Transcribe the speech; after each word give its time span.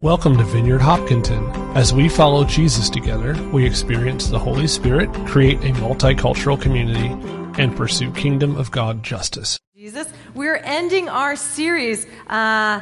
Welcome 0.00 0.36
to 0.36 0.44
Vineyard 0.44 0.80
Hopkinton. 0.80 1.44
As 1.76 1.92
we 1.92 2.08
follow 2.08 2.44
Jesus 2.44 2.88
together, 2.88 3.34
we 3.52 3.66
experience 3.66 4.28
the 4.28 4.38
Holy 4.38 4.68
Spirit, 4.68 5.12
create 5.26 5.58
a 5.64 5.72
multicultural 5.80 6.60
community, 6.60 7.08
and 7.60 7.76
pursue 7.76 8.12
kingdom 8.12 8.54
of 8.54 8.70
God 8.70 9.02
justice. 9.02 9.58
Jesus, 9.76 10.08
we're 10.36 10.58
ending 10.58 11.08
our 11.08 11.34
series. 11.34 12.06
Uh, 12.28 12.80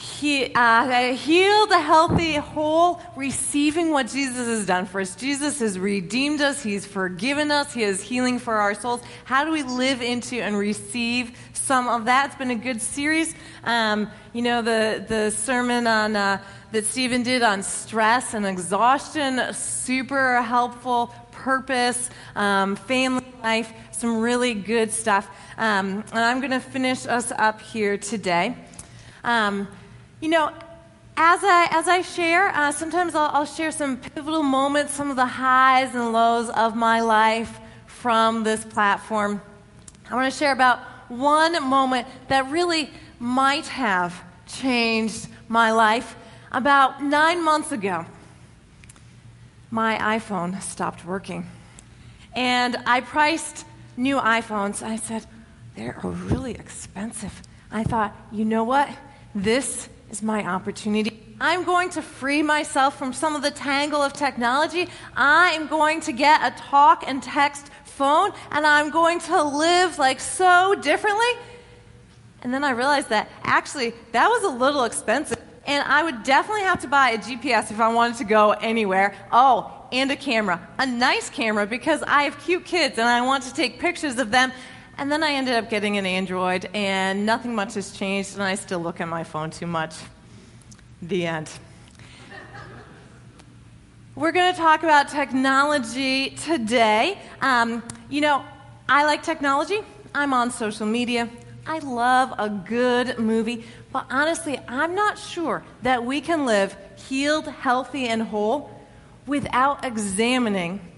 he, 0.00 0.50
uh, 0.54 1.12
heal 1.14 1.66
the 1.66 1.78
healthy, 1.78 2.36
whole, 2.36 3.02
receiving 3.16 3.90
what 3.90 4.08
Jesus 4.08 4.46
has 4.46 4.64
done 4.64 4.86
for 4.86 5.02
us. 5.02 5.14
Jesus 5.14 5.60
has 5.60 5.78
redeemed 5.78 6.40
us, 6.40 6.62
He's 6.62 6.86
forgiven 6.86 7.50
us, 7.50 7.74
He 7.74 7.82
is 7.82 8.00
healing 8.00 8.38
for 8.38 8.54
our 8.54 8.74
souls. 8.74 9.02
How 9.24 9.44
do 9.44 9.50
we 9.50 9.62
live 9.62 10.00
into 10.00 10.36
and 10.36 10.56
receive 10.56 11.36
some 11.52 11.86
of 11.86 12.06
that? 12.06 12.28
It's 12.28 12.34
been 12.36 12.50
a 12.50 12.54
good 12.54 12.80
series. 12.80 13.34
Um, 13.62 14.10
you 14.32 14.40
know, 14.40 14.62
the, 14.62 15.04
the 15.06 15.32
sermon 15.32 15.86
on, 15.86 16.16
uh, 16.16 16.42
that 16.72 16.86
Stephen 16.86 17.22
did 17.22 17.42
on 17.42 17.62
stress 17.62 18.32
and 18.32 18.46
exhaustion, 18.46 19.52
super 19.52 20.40
helpful, 20.40 21.14
purpose, 21.30 22.08
um, 22.36 22.74
family 22.74 23.26
life, 23.42 23.70
some 23.90 24.20
really 24.20 24.54
good 24.54 24.92
stuff. 24.92 25.28
Um, 25.58 26.04
and 26.10 26.20
I'm 26.20 26.40
going 26.40 26.52
to 26.52 26.60
finish 26.60 27.06
us 27.06 27.32
up 27.32 27.60
here 27.60 27.98
today. 27.98 28.56
Um, 29.22 29.68
you 30.20 30.28
know, 30.28 30.52
as 31.16 31.40
I, 31.42 31.68
as 31.70 31.88
I 31.88 32.02
share, 32.02 32.48
uh, 32.48 32.72
sometimes 32.72 33.14
I'll, 33.14 33.30
I'll 33.32 33.46
share 33.46 33.70
some 33.70 33.96
pivotal 33.96 34.42
moments, 34.42 34.92
some 34.94 35.10
of 35.10 35.16
the 35.16 35.26
highs 35.26 35.94
and 35.94 36.12
lows 36.12 36.48
of 36.50 36.76
my 36.76 37.00
life 37.00 37.58
from 37.86 38.44
this 38.44 38.64
platform. 38.64 39.42
I 40.10 40.14
want 40.14 40.32
to 40.32 40.38
share 40.38 40.52
about 40.52 40.80
one 41.08 41.62
moment 41.62 42.06
that 42.28 42.50
really 42.50 42.90
might 43.18 43.66
have 43.66 44.14
changed 44.46 45.28
my 45.48 45.72
life. 45.72 46.16
About 46.52 47.02
nine 47.02 47.44
months 47.44 47.72
ago, 47.72 48.06
my 49.70 49.98
iPhone 49.98 50.60
stopped 50.62 51.04
working. 51.04 51.46
And 52.34 52.76
I 52.86 53.00
priced 53.00 53.64
new 53.96 54.16
iPhones. 54.16 54.82
I 54.82 54.96
said, 54.96 55.26
they're 55.76 56.00
really 56.02 56.52
expensive. 56.52 57.42
I 57.70 57.84
thought, 57.84 58.16
you 58.32 58.44
know 58.44 58.64
what? 58.64 58.88
This 59.34 59.88
is 60.10 60.22
my 60.22 60.44
opportunity. 60.44 61.16
I'm 61.40 61.64
going 61.64 61.88
to 61.90 62.02
free 62.02 62.42
myself 62.42 62.98
from 62.98 63.12
some 63.12 63.34
of 63.34 63.42
the 63.42 63.50
tangle 63.50 64.02
of 64.02 64.12
technology. 64.12 64.88
I 65.16 65.52
am 65.52 65.68
going 65.68 66.00
to 66.02 66.12
get 66.12 66.40
a 66.42 66.56
talk 66.60 67.04
and 67.06 67.22
text 67.22 67.70
phone, 67.84 68.32
and 68.50 68.66
I'm 68.66 68.90
going 68.90 69.20
to 69.20 69.42
live 69.42 69.98
like 69.98 70.20
so 70.20 70.74
differently. 70.74 71.32
And 72.42 72.52
then 72.52 72.64
I 72.64 72.70
realized 72.70 73.08
that 73.10 73.30
actually 73.42 73.94
that 74.12 74.28
was 74.28 74.42
a 74.44 74.48
little 74.48 74.84
expensive, 74.84 75.38
and 75.66 75.82
I 75.86 76.02
would 76.02 76.22
definitely 76.24 76.62
have 76.62 76.80
to 76.82 76.88
buy 76.88 77.10
a 77.10 77.18
GPS 77.18 77.70
if 77.70 77.80
I 77.80 77.92
wanted 77.92 78.18
to 78.18 78.24
go 78.24 78.50
anywhere. 78.50 79.14
Oh, 79.32 79.80
and 79.92 80.10
a 80.10 80.16
camera, 80.16 80.66
a 80.78 80.86
nice 80.86 81.30
camera, 81.30 81.66
because 81.66 82.02
I 82.02 82.24
have 82.24 82.38
cute 82.44 82.64
kids 82.64 82.98
and 82.98 83.08
I 83.08 83.22
want 83.22 83.44
to 83.44 83.54
take 83.54 83.78
pictures 83.80 84.18
of 84.18 84.30
them. 84.30 84.52
And 85.00 85.10
then 85.10 85.22
I 85.22 85.32
ended 85.32 85.54
up 85.54 85.70
getting 85.70 85.96
an 85.96 86.04
Android, 86.04 86.68
and 86.74 87.24
nothing 87.24 87.54
much 87.54 87.72
has 87.72 87.90
changed, 87.90 88.34
and 88.34 88.42
I 88.42 88.54
still 88.54 88.80
look 88.80 89.00
at 89.00 89.08
my 89.08 89.24
phone 89.24 89.50
too 89.50 89.66
much. 89.66 89.94
The 91.00 91.26
end. 91.26 91.50
We're 94.14 94.32
going 94.32 94.52
to 94.52 94.58
talk 94.60 94.82
about 94.82 95.08
technology 95.08 96.30
today. 96.32 97.18
Um, 97.40 97.82
you 98.10 98.20
know, 98.20 98.44
I 98.90 99.06
like 99.06 99.22
technology. 99.22 99.78
I'm 100.14 100.34
on 100.34 100.50
social 100.50 100.84
media. 100.84 101.30
I 101.66 101.78
love 101.78 102.34
a 102.38 102.50
good 102.50 103.18
movie. 103.18 103.64
But 103.94 104.04
honestly, 104.10 104.60
I'm 104.68 104.94
not 104.94 105.18
sure 105.18 105.64
that 105.80 106.04
we 106.04 106.20
can 106.20 106.44
live 106.44 106.76
healed, 107.08 107.46
healthy, 107.46 108.06
and 108.06 108.20
whole 108.20 108.70
without 109.26 109.82
examining 109.82 110.89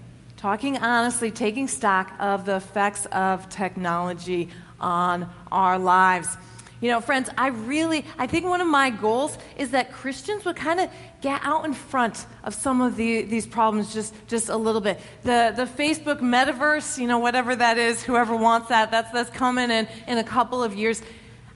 talking 0.43 0.77
honestly, 0.79 1.31
taking 1.31 1.69
stock 1.69 2.11
of 2.19 2.43
the 2.45 2.57
effects 2.57 3.05
of 3.13 3.47
technology 3.47 4.49
on 4.77 5.25
our 5.53 5.79
lives. 5.79 6.35
You 6.81 6.91
know, 6.91 6.99
friends, 6.99 7.29
I 7.37 7.47
really, 7.47 8.03
I 8.17 8.27
think 8.27 8.45
one 8.45 8.59
of 8.59 8.67
my 8.67 8.89
goals 8.89 9.37
is 9.55 9.71
that 9.71 9.93
Christians 9.93 10.43
would 10.43 10.57
kind 10.57 10.81
of 10.81 10.89
get 11.21 11.39
out 11.45 11.63
in 11.63 11.73
front 11.73 12.25
of 12.43 12.53
some 12.53 12.81
of 12.81 12.97
the, 12.97 13.21
these 13.21 13.47
problems 13.47 13.93
just, 13.93 14.13
just 14.27 14.49
a 14.49 14.57
little 14.57 14.81
bit. 14.81 14.99
The, 15.21 15.53
the 15.55 15.63
Facebook 15.63 16.19
metaverse, 16.19 16.97
you 16.97 17.07
know, 17.07 17.19
whatever 17.19 17.55
that 17.55 17.77
is, 17.77 18.03
whoever 18.03 18.35
wants 18.35 18.67
that, 18.67 18.91
that's, 18.91 19.11
that's 19.11 19.29
coming 19.29 19.71
in, 19.71 19.87
in 20.09 20.17
a 20.17 20.25
couple 20.25 20.61
of 20.61 20.75
years. 20.75 21.01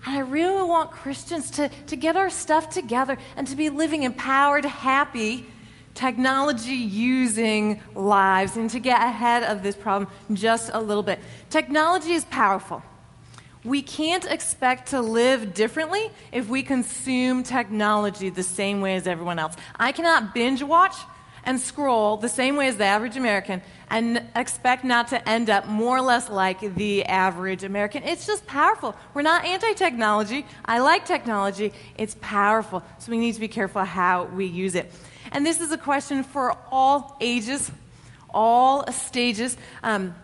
And 0.05 0.15
I 0.15 0.19
really 0.19 0.63
want 0.63 0.91
Christians 0.91 1.51
to, 1.51 1.69
to 1.87 1.97
get 1.97 2.15
our 2.15 2.29
stuff 2.29 2.69
together 2.69 3.17
and 3.35 3.45
to 3.47 3.57
be 3.57 3.69
living 3.69 4.03
empowered, 4.03 4.63
happy, 4.63 5.45
technology 5.97 6.75
using 6.75 7.81
lives 7.95 8.55
and 8.55 8.69
to 8.69 8.79
get 8.79 9.01
ahead 9.01 9.41
of 9.43 9.63
this 9.63 9.75
problem 9.75 10.09
just 10.31 10.69
a 10.73 10.79
little 10.79 11.01
bit. 11.01 11.19
Technology 11.49 12.13
is 12.13 12.23
powerful. 12.25 12.83
We 13.63 13.81
can't 13.81 14.23
expect 14.23 14.91
to 14.91 15.01
live 15.01 15.55
differently 15.55 16.11
if 16.31 16.47
we 16.47 16.61
consume 16.61 17.41
technology 17.41 18.29
the 18.29 18.43
same 18.43 18.79
way 18.79 18.95
as 18.95 19.07
everyone 19.07 19.39
else. 19.39 19.55
I 19.75 19.91
cannot 19.91 20.35
binge 20.35 20.61
watch 20.61 20.95
and 21.43 21.59
scroll 21.59 22.17
the 22.17 22.29
same 22.29 22.57
way 22.57 22.67
as 22.67 22.77
the 22.77 22.83
average 22.83 23.17
American 23.17 23.61
and 23.89 24.21
expect 24.35 24.83
not 24.83 25.07
to 25.07 25.27
end 25.27 25.49
up 25.49 25.65
more 25.65 25.97
or 25.97 26.01
less 26.01 26.29
like 26.29 26.75
the 26.75 27.05
average 27.05 27.63
American. 27.63 28.03
It's 28.03 28.27
just 28.27 28.45
powerful. 28.45 28.95
We're 29.15 29.23
not 29.23 29.45
anti 29.45 29.73
technology. 29.73 30.45
I 30.63 30.79
like 30.79 31.05
technology. 31.05 31.73
It's 31.97 32.15
powerful. 32.21 32.83
So 32.99 33.11
we 33.11 33.17
need 33.17 33.33
to 33.33 33.39
be 33.39 33.47
careful 33.47 33.83
how 33.83 34.25
we 34.25 34.45
use 34.45 34.75
it. 34.75 34.91
And 35.31 35.45
this 35.45 35.61
is 35.61 35.71
a 35.71 35.77
question 35.77 36.23
for 36.23 36.57
all 36.71 37.17
ages, 37.21 37.71
all 38.29 38.91
stages. 38.91 39.57
Um, 39.83 40.15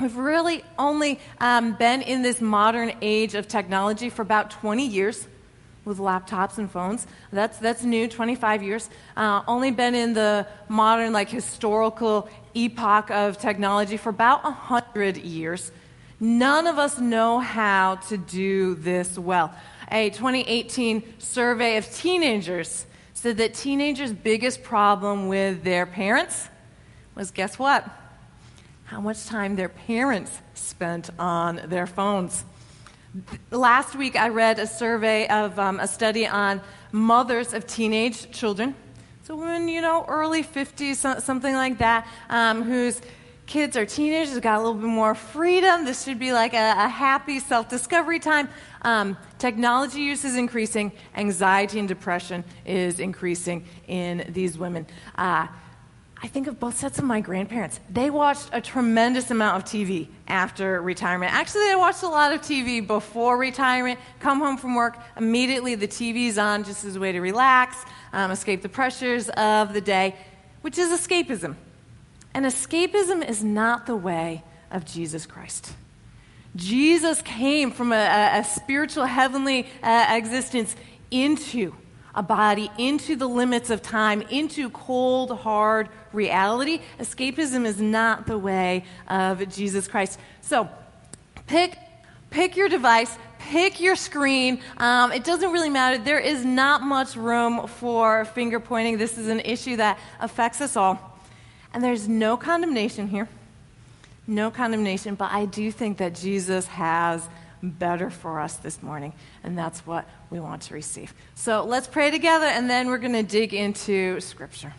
we've 0.00 0.16
really 0.16 0.64
only 0.78 1.20
um, 1.40 1.74
been 1.74 2.02
in 2.02 2.22
this 2.22 2.40
modern 2.40 2.92
age 3.02 3.34
of 3.34 3.48
technology 3.48 4.10
for 4.10 4.22
about 4.22 4.50
20 4.50 4.86
years 4.86 5.26
with 5.84 5.98
laptops 5.98 6.58
and 6.58 6.70
phones. 6.70 7.06
That's, 7.32 7.58
that's 7.58 7.82
new, 7.82 8.08
25 8.08 8.62
years. 8.62 8.88
Uh, 9.16 9.42
only 9.48 9.70
been 9.70 9.94
in 9.94 10.12
the 10.12 10.46
modern, 10.68 11.12
like, 11.12 11.30
historical 11.30 12.28
epoch 12.54 13.10
of 13.10 13.38
technology 13.38 13.96
for 13.96 14.10
about 14.10 14.44
100 14.44 15.16
years. 15.16 15.72
None 16.20 16.66
of 16.66 16.78
us 16.78 16.98
know 16.98 17.38
how 17.38 17.96
to 18.08 18.18
do 18.18 18.74
this 18.74 19.18
well. 19.18 19.54
A 19.90 20.10
2018 20.10 21.02
survey 21.18 21.76
of 21.76 21.90
teenagers 21.94 22.86
said 23.18 23.36
that 23.38 23.52
teenagers' 23.52 24.12
biggest 24.12 24.62
problem 24.62 25.26
with 25.26 25.64
their 25.64 25.86
parents 25.86 26.48
was 27.16 27.32
guess 27.32 27.58
what? 27.58 27.84
How 28.84 29.00
much 29.00 29.26
time 29.26 29.56
their 29.56 29.68
parents 29.68 30.40
spent 30.54 31.10
on 31.18 31.60
their 31.66 31.88
phones. 31.88 32.44
Last 33.50 33.96
week, 33.96 34.14
I 34.14 34.28
read 34.28 34.60
a 34.60 34.68
survey 34.68 35.26
of 35.26 35.58
um, 35.58 35.80
a 35.80 35.88
study 35.88 36.28
on 36.28 36.60
mothers 36.92 37.54
of 37.54 37.66
teenage 37.66 38.30
children. 38.30 38.76
So, 39.24 39.34
when, 39.34 39.66
you 39.66 39.80
know, 39.80 40.04
early 40.06 40.44
50s, 40.44 41.20
something 41.20 41.54
like 41.54 41.78
that, 41.78 42.06
um, 42.30 42.62
whose 42.62 43.02
kids 43.46 43.76
are 43.76 43.84
teenagers, 43.84 44.38
got 44.38 44.58
a 44.58 44.62
little 44.62 44.74
bit 44.74 44.86
more 44.86 45.16
freedom. 45.16 45.84
This 45.84 46.04
should 46.04 46.20
be 46.20 46.32
like 46.32 46.54
a, 46.54 46.74
a 46.84 46.88
happy 46.88 47.40
self 47.40 47.68
discovery 47.68 48.20
time. 48.20 48.48
Um, 48.82 49.16
technology 49.38 50.00
use 50.00 50.24
is 50.24 50.36
increasing, 50.36 50.92
anxiety 51.16 51.78
and 51.78 51.88
depression 51.88 52.44
is 52.66 53.00
increasing 53.00 53.64
in 53.86 54.30
these 54.30 54.58
women. 54.58 54.86
Uh, 55.16 55.46
I 56.20 56.26
think 56.26 56.48
of 56.48 56.58
both 56.58 56.76
sets 56.76 56.98
of 56.98 57.04
my 57.04 57.20
grandparents. 57.20 57.78
They 57.88 58.10
watched 58.10 58.50
a 58.52 58.60
tremendous 58.60 59.30
amount 59.30 59.56
of 59.56 59.64
TV 59.64 60.08
after 60.26 60.82
retirement. 60.82 61.32
Actually, 61.32 61.68
they 61.68 61.76
watched 61.76 62.02
a 62.02 62.08
lot 62.08 62.32
of 62.32 62.40
TV 62.40 62.84
before 62.84 63.38
retirement. 63.38 64.00
Come 64.18 64.40
home 64.40 64.56
from 64.56 64.74
work, 64.74 64.98
immediately 65.16 65.76
the 65.76 65.86
TV's 65.86 66.36
on 66.36 66.64
just 66.64 66.84
as 66.84 66.96
a 66.96 67.00
way 67.00 67.12
to 67.12 67.20
relax, 67.20 67.76
um, 68.12 68.32
escape 68.32 68.62
the 68.62 68.68
pressures 68.68 69.28
of 69.30 69.72
the 69.72 69.80
day, 69.80 70.16
which 70.62 70.76
is 70.76 70.90
escapism. 70.90 71.54
And 72.34 72.44
escapism 72.44 73.26
is 73.28 73.44
not 73.44 73.86
the 73.86 73.96
way 73.96 74.42
of 74.72 74.84
Jesus 74.84 75.24
Christ. 75.24 75.72
Jesus 76.58 77.22
came 77.22 77.70
from 77.70 77.92
a, 77.92 78.38
a 78.38 78.44
spiritual 78.44 79.04
heavenly 79.04 79.68
uh, 79.80 80.06
existence 80.10 80.74
into 81.10 81.72
a 82.16 82.22
body, 82.22 82.68
into 82.78 83.14
the 83.14 83.28
limits 83.28 83.70
of 83.70 83.80
time, 83.80 84.22
into 84.22 84.68
cold, 84.70 85.30
hard 85.38 85.88
reality. 86.12 86.80
Escapism 86.98 87.64
is 87.64 87.80
not 87.80 88.26
the 88.26 88.36
way 88.36 88.84
of 89.06 89.48
Jesus 89.48 89.86
Christ. 89.86 90.18
So 90.40 90.68
pick, 91.46 91.78
pick 92.30 92.56
your 92.56 92.68
device, 92.68 93.16
pick 93.38 93.80
your 93.80 93.94
screen. 93.94 94.60
Um, 94.78 95.12
it 95.12 95.22
doesn't 95.22 95.52
really 95.52 95.70
matter. 95.70 95.98
There 95.98 96.18
is 96.18 96.44
not 96.44 96.82
much 96.82 97.14
room 97.14 97.68
for 97.68 98.24
finger 98.24 98.58
pointing. 98.58 98.98
This 98.98 99.16
is 99.16 99.28
an 99.28 99.40
issue 99.40 99.76
that 99.76 100.00
affects 100.18 100.60
us 100.60 100.76
all. 100.76 101.20
And 101.72 101.84
there's 101.84 102.08
no 102.08 102.36
condemnation 102.36 103.06
here 103.06 103.28
no 104.28 104.50
condemnation, 104.50 105.14
but 105.14 105.32
I 105.32 105.46
do 105.46 105.72
think 105.72 105.98
that 105.98 106.14
Jesus 106.14 106.66
has 106.66 107.26
better 107.62 108.10
for 108.10 108.38
us 108.38 108.56
this 108.56 108.82
morning. 108.82 109.12
And 109.42 109.58
that's 109.58 109.80
what 109.86 110.08
we 110.30 110.38
want 110.38 110.62
to 110.62 110.74
receive. 110.74 111.12
So 111.34 111.64
let's 111.64 111.86
pray 111.86 112.10
together, 112.10 112.46
and 112.46 112.68
then 112.70 112.88
we're 112.88 112.98
going 112.98 113.14
to 113.14 113.22
dig 113.22 113.54
into 113.54 114.20
Scripture. 114.20 114.74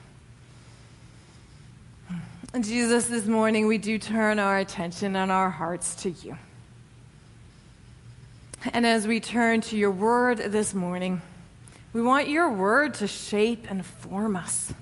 Jesus, 2.60 3.08
this 3.08 3.26
morning 3.26 3.68
we 3.68 3.78
do 3.78 4.00
turn 4.00 4.40
our 4.40 4.58
attention 4.58 5.16
and 5.16 5.32
our 5.32 5.50
hearts 5.50 5.96
to 6.04 6.10
you. 6.10 6.38
And 8.74 8.86
as 8.86 9.08
we 9.08 9.20
turn 9.20 9.62
to 9.62 9.78
your 9.78 9.92
word 9.92 10.38
this 10.38 10.74
morning, 10.74 11.22
we 11.94 12.02
want 12.02 12.28
your 12.28 12.52
word 12.52 12.96
to 12.96 13.08
shape 13.08 13.68
and 13.70 13.86
form 13.86 14.36
us. 14.36 14.74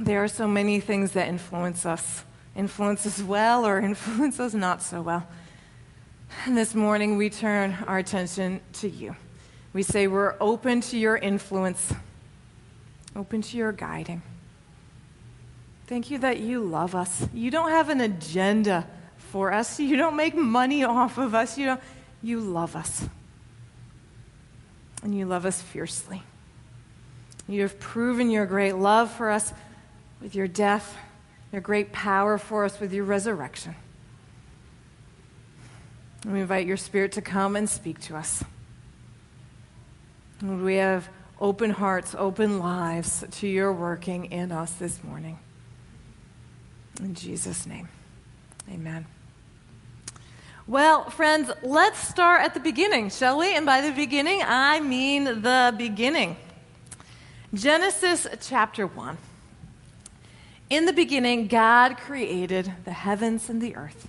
There 0.00 0.22
are 0.22 0.28
so 0.28 0.46
many 0.46 0.78
things 0.78 1.12
that 1.12 1.26
influence 1.26 1.84
us, 1.84 2.22
influence 2.54 3.04
us 3.04 3.20
well 3.20 3.66
or 3.66 3.80
influence 3.80 4.38
us 4.38 4.54
not 4.54 4.80
so 4.80 5.02
well. 5.02 5.26
And 6.46 6.56
this 6.56 6.74
morning 6.74 7.16
we 7.16 7.30
turn 7.30 7.76
our 7.86 7.98
attention 7.98 8.60
to 8.74 8.88
you. 8.88 9.16
We 9.72 9.82
say 9.82 10.06
we're 10.06 10.36
open 10.40 10.82
to 10.82 10.98
your 10.98 11.16
influence, 11.16 11.92
open 13.16 13.42
to 13.42 13.56
your 13.56 13.72
guiding. 13.72 14.22
Thank 15.88 16.10
you 16.10 16.18
that 16.18 16.38
you 16.38 16.62
love 16.62 16.94
us. 16.94 17.26
You 17.34 17.50
don't 17.50 17.70
have 17.70 17.88
an 17.88 18.00
agenda 18.00 18.86
for 19.16 19.52
us. 19.52 19.80
You 19.80 19.96
don't 19.96 20.16
make 20.16 20.36
money 20.36 20.84
off 20.84 21.18
of 21.18 21.34
us. 21.34 21.58
You, 21.58 21.66
don't, 21.66 21.80
you 22.22 22.40
love 22.40 22.76
us. 22.76 23.08
And 25.02 25.16
you 25.16 25.26
love 25.26 25.44
us 25.44 25.60
fiercely. 25.60 26.22
You 27.48 27.62
have 27.62 27.80
proven 27.80 28.30
your 28.30 28.46
great 28.46 28.74
love 28.74 29.10
for 29.10 29.30
us 29.30 29.52
with 30.20 30.34
your 30.34 30.48
death, 30.48 30.96
your 31.52 31.60
great 31.60 31.92
power 31.92 32.38
for 32.38 32.64
us 32.64 32.80
with 32.80 32.92
your 32.92 33.04
resurrection. 33.04 33.74
And 36.24 36.32
we 36.32 36.40
invite 36.40 36.66
your 36.66 36.76
Spirit 36.76 37.12
to 37.12 37.22
come 37.22 37.56
and 37.56 37.68
speak 37.68 38.00
to 38.02 38.16
us. 38.16 38.42
And 40.40 40.64
we 40.64 40.76
have 40.76 41.08
open 41.40 41.70
hearts, 41.70 42.14
open 42.18 42.58
lives 42.58 43.24
to 43.30 43.46
your 43.46 43.72
working 43.72 44.26
in 44.26 44.52
us 44.52 44.72
this 44.74 45.02
morning. 45.04 45.38
In 47.00 47.14
Jesus' 47.14 47.66
name, 47.66 47.88
amen. 48.70 49.06
Well, 50.66 51.08
friends, 51.08 51.50
let's 51.62 51.98
start 51.98 52.42
at 52.42 52.54
the 52.54 52.60
beginning, 52.60 53.08
shall 53.10 53.38
we? 53.38 53.56
And 53.56 53.64
by 53.64 53.80
the 53.80 53.92
beginning, 53.92 54.42
I 54.44 54.80
mean 54.80 55.24
the 55.24 55.74
beginning. 55.78 56.36
Genesis 57.54 58.26
chapter 58.42 58.86
1. 58.86 59.16
In 60.70 60.84
the 60.84 60.92
beginning, 60.92 61.46
God 61.46 61.96
created 61.96 62.72
the 62.84 62.92
heavens 62.92 63.48
and 63.48 63.60
the 63.60 63.74
earth. 63.74 64.08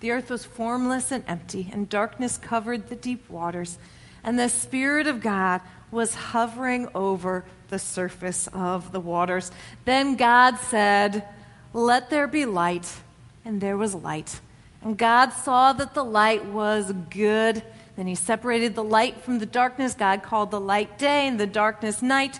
The 0.00 0.10
earth 0.10 0.30
was 0.30 0.44
formless 0.44 1.12
and 1.12 1.22
empty, 1.28 1.70
and 1.72 1.88
darkness 1.88 2.38
covered 2.38 2.88
the 2.88 2.96
deep 2.96 3.28
waters, 3.28 3.78
and 4.24 4.38
the 4.38 4.48
Spirit 4.48 5.06
of 5.06 5.20
God 5.20 5.60
was 5.90 6.14
hovering 6.14 6.88
over 6.94 7.44
the 7.68 7.78
surface 7.78 8.48
of 8.52 8.92
the 8.92 9.00
waters. 9.00 9.52
Then 9.84 10.16
God 10.16 10.56
said, 10.58 11.24
let 11.72 12.10
there 12.10 12.26
be 12.26 12.44
light. 12.44 13.00
And 13.44 13.60
there 13.60 13.76
was 13.76 13.94
light. 13.94 14.40
And 14.82 14.96
God 14.96 15.30
saw 15.30 15.72
that 15.72 15.94
the 15.94 16.04
light 16.04 16.44
was 16.44 16.92
good. 17.10 17.62
Then 17.96 18.06
he 18.06 18.14
separated 18.14 18.74
the 18.74 18.84
light 18.84 19.20
from 19.20 19.40
the 19.40 19.46
darkness. 19.46 19.94
God 19.94 20.22
called 20.22 20.50
the 20.50 20.60
light 20.60 20.96
day 20.96 21.26
and 21.26 21.40
the 21.40 21.46
darkness 21.46 22.02
night. 22.02 22.38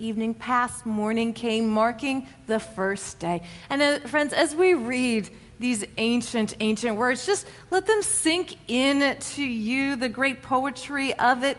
Evening 0.00 0.32
passed, 0.32 0.86
morning 0.86 1.32
came, 1.32 1.68
marking 1.68 2.28
the 2.46 2.60
first 2.60 3.18
day. 3.18 3.42
And 3.68 3.82
uh, 3.82 3.98
friends, 4.00 4.32
as 4.32 4.54
we 4.54 4.74
read 4.74 5.28
these 5.58 5.84
ancient, 5.96 6.54
ancient 6.60 6.96
words, 6.96 7.26
just 7.26 7.48
let 7.72 7.86
them 7.86 8.02
sink 8.02 8.56
in 8.68 9.16
to 9.18 9.42
you, 9.42 9.96
the 9.96 10.08
great 10.08 10.40
poetry 10.40 11.14
of 11.14 11.42
it. 11.42 11.58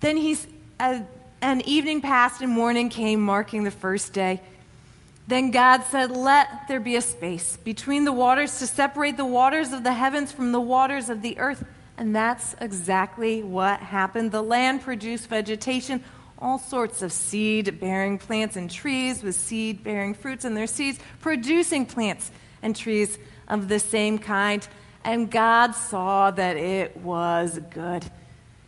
Then 0.00 0.16
he's, 0.16 0.46
uh, 0.80 1.00
an 1.42 1.60
evening 1.66 2.00
passed 2.00 2.40
and 2.40 2.50
morning 2.50 2.88
came, 2.88 3.20
marking 3.20 3.64
the 3.64 3.70
first 3.70 4.14
day. 4.14 4.40
Then 5.26 5.50
God 5.50 5.82
said, 5.84 6.10
Let 6.10 6.68
there 6.68 6.80
be 6.80 6.96
a 6.96 7.02
space 7.02 7.58
between 7.58 8.04
the 8.04 8.12
waters 8.12 8.58
to 8.60 8.66
separate 8.66 9.18
the 9.18 9.26
waters 9.26 9.72
of 9.72 9.84
the 9.84 9.92
heavens 9.92 10.32
from 10.32 10.52
the 10.52 10.60
waters 10.60 11.10
of 11.10 11.20
the 11.20 11.38
earth. 11.38 11.64
And 11.96 12.16
that's 12.16 12.56
exactly 12.60 13.42
what 13.42 13.80
happened. 13.80 14.32
The 14.32 14.42
land 14.42 14.82
produced 14.82 15.28
vegetation, 15.28 16.02
all 16.38 16.58
sorts 16.58 17.02
of 17.02 17.12
seed 17.12 17.80
bearing 17.80 18.18
plants 18.18 18.56
and 18.56 18.70
trees 18.70 19.22
with 19.22 19.34
seed 19.34 19.82
bearing 19.82 20.14
fruits 20.14 20.44
and 20.44 20.56
their 20.56 20.66
seeds, 20.66 20.98
producing 21.20 21.86
plants 21.86 22.30
and 22.62 22.74
trees 22.74 23.18
of 23.48 23.68
the 23.68 23.78
same 23.78 24.18
kind. 24.18 24.66
And 25.04 25.30
God 25.30 25.74
saw 25.74 26.30
that 26.30 26.56
it 26.56 26.96
was 26.96 27.60
good. 27.70 28.04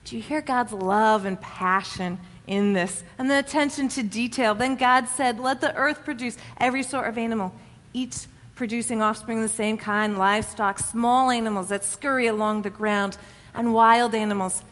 Do 0.04 0.16
you 0.16 0.22
hear 0.22 0.40
God's 0.40 0.72
love 0.72 1.24
and 1.24 1.40
passion 1.40 2.18
in 2.46 2.72
this. 2.72 3.02
And 3.18 3.30
the 3.30 3.38
attention 3.38 3.88
to 3.90 4.02
detail. 4.02 4.54
Then 4.54 4.76
God 4.76 5.08
said, 5.08 5.40
Let 5.40 5.60
the 5.60 5.74
earth 5.74 6.04
produce 6.04 6.36
every 6.58 6.82
sort 6.82 7.08
of 7.08 7.18
animal, 7.18 7.52
each 7.92 8.26
producing 8.54 9.02
offspring 9.02 9.38
of 9.38 9.42
the 9.42 9.54
same 9.54 9.76
kind, 9.76 10.16
livestock, 10.16 10.78
small 10.78 11.30
animals 11.30 11.68
that 11.68 11.84
scurry 11.84 12.26
along 12.26 12.62
the 12.62 12.70
ground, 12.70 13.18
and 13.54 13.74
wild 13.74 14.14
animals. 14.14 14.62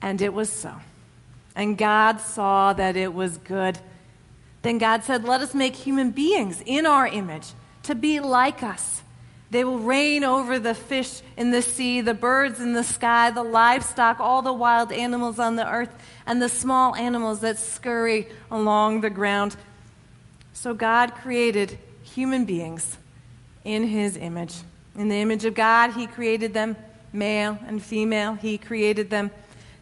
And 0.00 0.20
it 0.22 0.32
was 0.32 0.50
so. 0.50 0.74
And 1.54 1.76
God 1.76 2.20
saw 2.20 2.72
that 2.72 2.96
it 2.96 3.12
was 3.12 3.38
good. 3.38 3.78
Then 4.62 4.78
God 4.78 5.04
said, 5.04 5.24
Let 5.24 5.40
us 5.40 5.54
make 5.54 5.76
human 5.76 6.10
beings 6.10 6.62
in 6.64 6.86
our 6.86 7.06
image 7.06 7.48
to 7.84 7.94
be 7.94 8.20
like 8.20 8.62
us 8.62 9.02
they 9.52 9.64
will 9.64 9.80
reign 9.80 10.24
over 10.24 10.58
the 10.58 10.74
fish 10.74 11.20
in 11.36 11.50
the 11.50 11.60
sea, 11.60 12.00
the 12.00 12.14
birds 12.14 12.58
in 12.58 12.72
the 12.72 12.82
sky, 12.82 13.30
the 13.30 13.42
livestock, 13.42 14.18
all 14.18 14.40
the 14.40 14.52
wild 14.52 14.90
animals 14.90 15.38
on 15.38 15.56
the 15.56 15.70
earth, 15.70 15.90
and 16.24 16.40
the 16.40 16.48
small 16.48 16.96
animals 16.96 17.40
that 17.40 17.58
scurry 17.58 18.28
along 18.50 19.02
the 19.02 19.10
ground. 19.10 19.54
So 20.54 20.72
God 20.72 21.14
created 21.16 21.78
human 22.02 22.46
beings 22.46 22.96
in 23.62 23.86
his 23.86 24.16
image. 24.16 24.54
In 24.96 25.10
the 25.10 25.16
image 25.16 25.44
of 25.44 25.52
God, 25.52 25.92
he 25.92 26.06
created 26.06 26.54
them, 26.54 26.74
male 27.12 27.58
and 27.66 27.82
female, 27.82 28.32
he 28.32 28.56
created 28.56 29.10
them. 29.10 29.30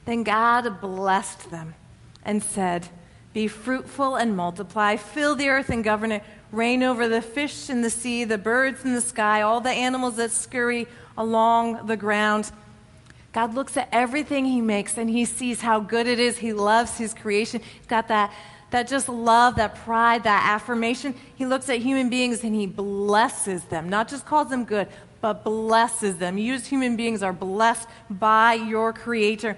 Then 0.04 0.22
God 0.22 0.80
blessed 0.80 1.50
them 1.50 1.74
and 2.24 2.42
said, 2.42 2.88
Be 3.32 3.48
fruitful 3.48 4.16
and 4.16 4.36
multiply, 4.36 4.96
fill 4.96 5.34
the 5.34 5.48
earth 5.48 5.70
and 5.70 5.84
govern 5.84 6.12
it 6.12 6.24
reign 6.52 6.82
over 6.82 7.08
the 7.08 7.22
fish 7.22 7.70
in 7.70 7.82
the 7.82 7.90
sea, 7.90 8.24
the 8.24 8.38
birds 8.38 8.84
in 8.84 8.94
the 8.94 9.00
sky, 9.00 9.42
all 9.42 9.60
the 9.60 9.70
animals 9.70 10.16
that 10.16 10.30
scurry 10.30 10.86
along 11.16 11.86
the 11.86 11.96
ground. 11.96 12.50
God 13.32 13.54
looks 13.54 13.76
at 13.76 13.88
everything 13.92 14.44
He 14.44 14.60
makes 14.60 14.98
and 14.98 15.08
He 15.08 15.24
sees 15.24 15.60
how 15.60 15.80
good 15.80 16.06
it 16.06 16.18
is. 16.18 16.38
He 16.38 16.52
loves 16.52 16.98
His 16.98 17.14
creation. 17.14 17.60
He's 17.60 17.86
got 17.86 18.08
that, 18.08 18.32
that 18.70 18.88
just 18.88 19.08
love, 19.08 19.56
that 19.56 19.76
pride, 19.76 20.24
that 20.24 20.44
affirmation. 20.48 21.14
He 21.36 21.46
looks 21.46 21.68
at 21.68 21.78
human 21.78 22.08
beings 22.08 22.42
and 22.42 22.54
He 22.54 22.66
blesses 22.66 23.62
them, 23.64 23.88
not 23.88 24.08
just 24.08 24.26
calls 24.26 24.50
them 24.50 24.64
good, 24.64 24.88
but 25.20 25.44
blesses 25.44 26.16
them. 26.16 26.38
You, 26.38 26.54
as 26.54 26.66
human 26.66 26.96
beings, 26.96 27.22
are 27.22 27.32
blessed 27.32 27.86
by 28.08 28.54
your 28.54 28.92
Creator. 28.92 29.56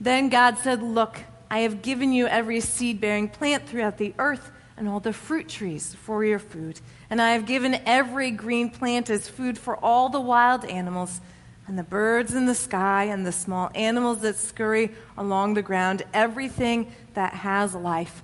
Then 0.00 0.28
God 0.28 0.58
said, 0.58 0.82
Look, 0.82 1.20
I 1.50 1.60
have 1.60 1.82
given 1.82 2.12
you 2.12 2.26
every 2.26 2.60
seed 2.60 3.00
bearing 3.00 3.28
plant 3.28 3.68
throughout 3.68 3.98
the 3.98 4.14
earth 4.18 4.50
and 4.76 4.88
all 4.88 5.00
the 5.00 5.12
fruit 5.12 5.48
trees 5.48 5.94
for 5.94 6.24
your 6.24 6.38
food. 6.38 6.80
And 7.08 7.20
I 7.20 7.32
have 7.32 7.46
given 7.46 7.80
every 7.86 8.30
green 8.30 8.70
plant 8.70 9.08
as 9.08 9.28
food 9.28 9.56
for 9.58 9.76
all 9.76 10.08
the 10.08 10.20
wild 10.20 10.64
animals, 10.64 11.20
and 11.66 11.78
the 11.78 11.82
birds 11.82 12.34
in 12.34 12.46
the 12.46 12.54
sky, 12.54 13.04
and 13.04 13.26
the 13.26 13.32
small 13.32 13.70
animals 13.74 14.20
that 14.20 14.36
scurry 14.36 14.92
along 15.16 15.54
the 15.54 15.62
ground, 15.62 16.02
everything 16.12 16.92
that 17.14 17.32
has 17.32 17.74
life. 17.74 18.22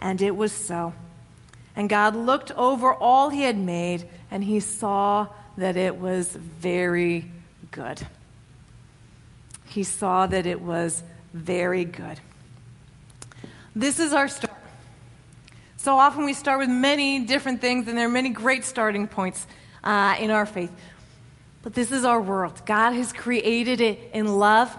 And 0.00 0.20
it 0.20 0.36
was 0.36 0.52
so. 0.52 0.92
And 1.74 1.88
God 1.88 2.14
looked 2.14 2.50
over 2.52 2.92
all 2.92 3.30
he 3.30 3.42
had 3.42 3.56
made, 3.56 4.08
and 4.30 4.44
he 4.44 4.60
saw 4.60 5.28
that 5.56 5.76
it 5.76 5.96
was 5.96 6.28
very 6.34 7.30
good. 7.70 8.06
He 9.68 9.82
saw 9.82 10.26
that 10.26 10.46
it 10.46 10.60
was 10.60 11.02
very 11.32 11.84
good. 11.84 12.20
This 13.76 14.00
is 14.00 14.12
our 14.12 14.28
start. 14.28 14.56
So 15.76 15.96
often 15.96 16.24
we 16.24 16.34
start 16.34 16.58
with 16.58 16.68
many 16.68 17.20
different 17.20 17.60
things, 17.60 17.86
and 17.86 17.96
there 17.96 18.06
are 18.06 18.10
many 18.10 18.30
great 18.30 18.64
starting 18.64 19.06
points 19.06 19.46
uh, 19.84 20.16
in 20.18 20.30
our 20.30 20.46
faith. 20.46 20.72
But 21.62 21.74
this 21.74 21.92
is 21.92 22.04
our 22.04 22.20
world. 22.20 22.60
God 22.66 22.92
has 22.92 23.12
created 23.12 23.80
it 23.80 24.10
in 24.12 24.38
love. 24.38 24.76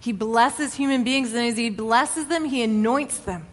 He 0.00 0.12
blesses 0.12 0.74
human 0.74 1.04
beings, 1.04 1.32
and 1.32 1.46
as 1.46 1.56
He 1.56 1.70
blesses 1.70 2.26
them, 2.26 2.44
He 2.44 2.62
anoints 2.62 3.18
them 3.18 3.46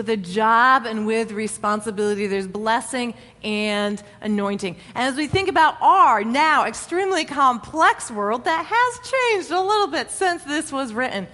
with 0.00 0.08
a 0.08 0.16
job 0.16 0.86
and 0.86 1.06
with 1.06 1.30
responsibility. 1.30 2.26
There's 2.26 2.46
blessing 2.46 3.12
and 3.44 4.02
anointing. 4.22 4.76
And 4.94 5.08
as 5.12 5.14
we 5.14 5.26
think 5.26 5.50
about 5.50 5.76
our 5.82 6.24
now 6.24 6.64
extremely 6.64 7.26
complex 7.26 8.10
world 8.10 8.46
that 8.46 8.64
has 8.64 9.10
changed 9.10 9.50
a 9.50 9.60
little 9.60 9.88
bit 9.88 10.10
since 10.10 10.42
this 10.44 10.72
was 10.72 10.94
written, 10.94 11.26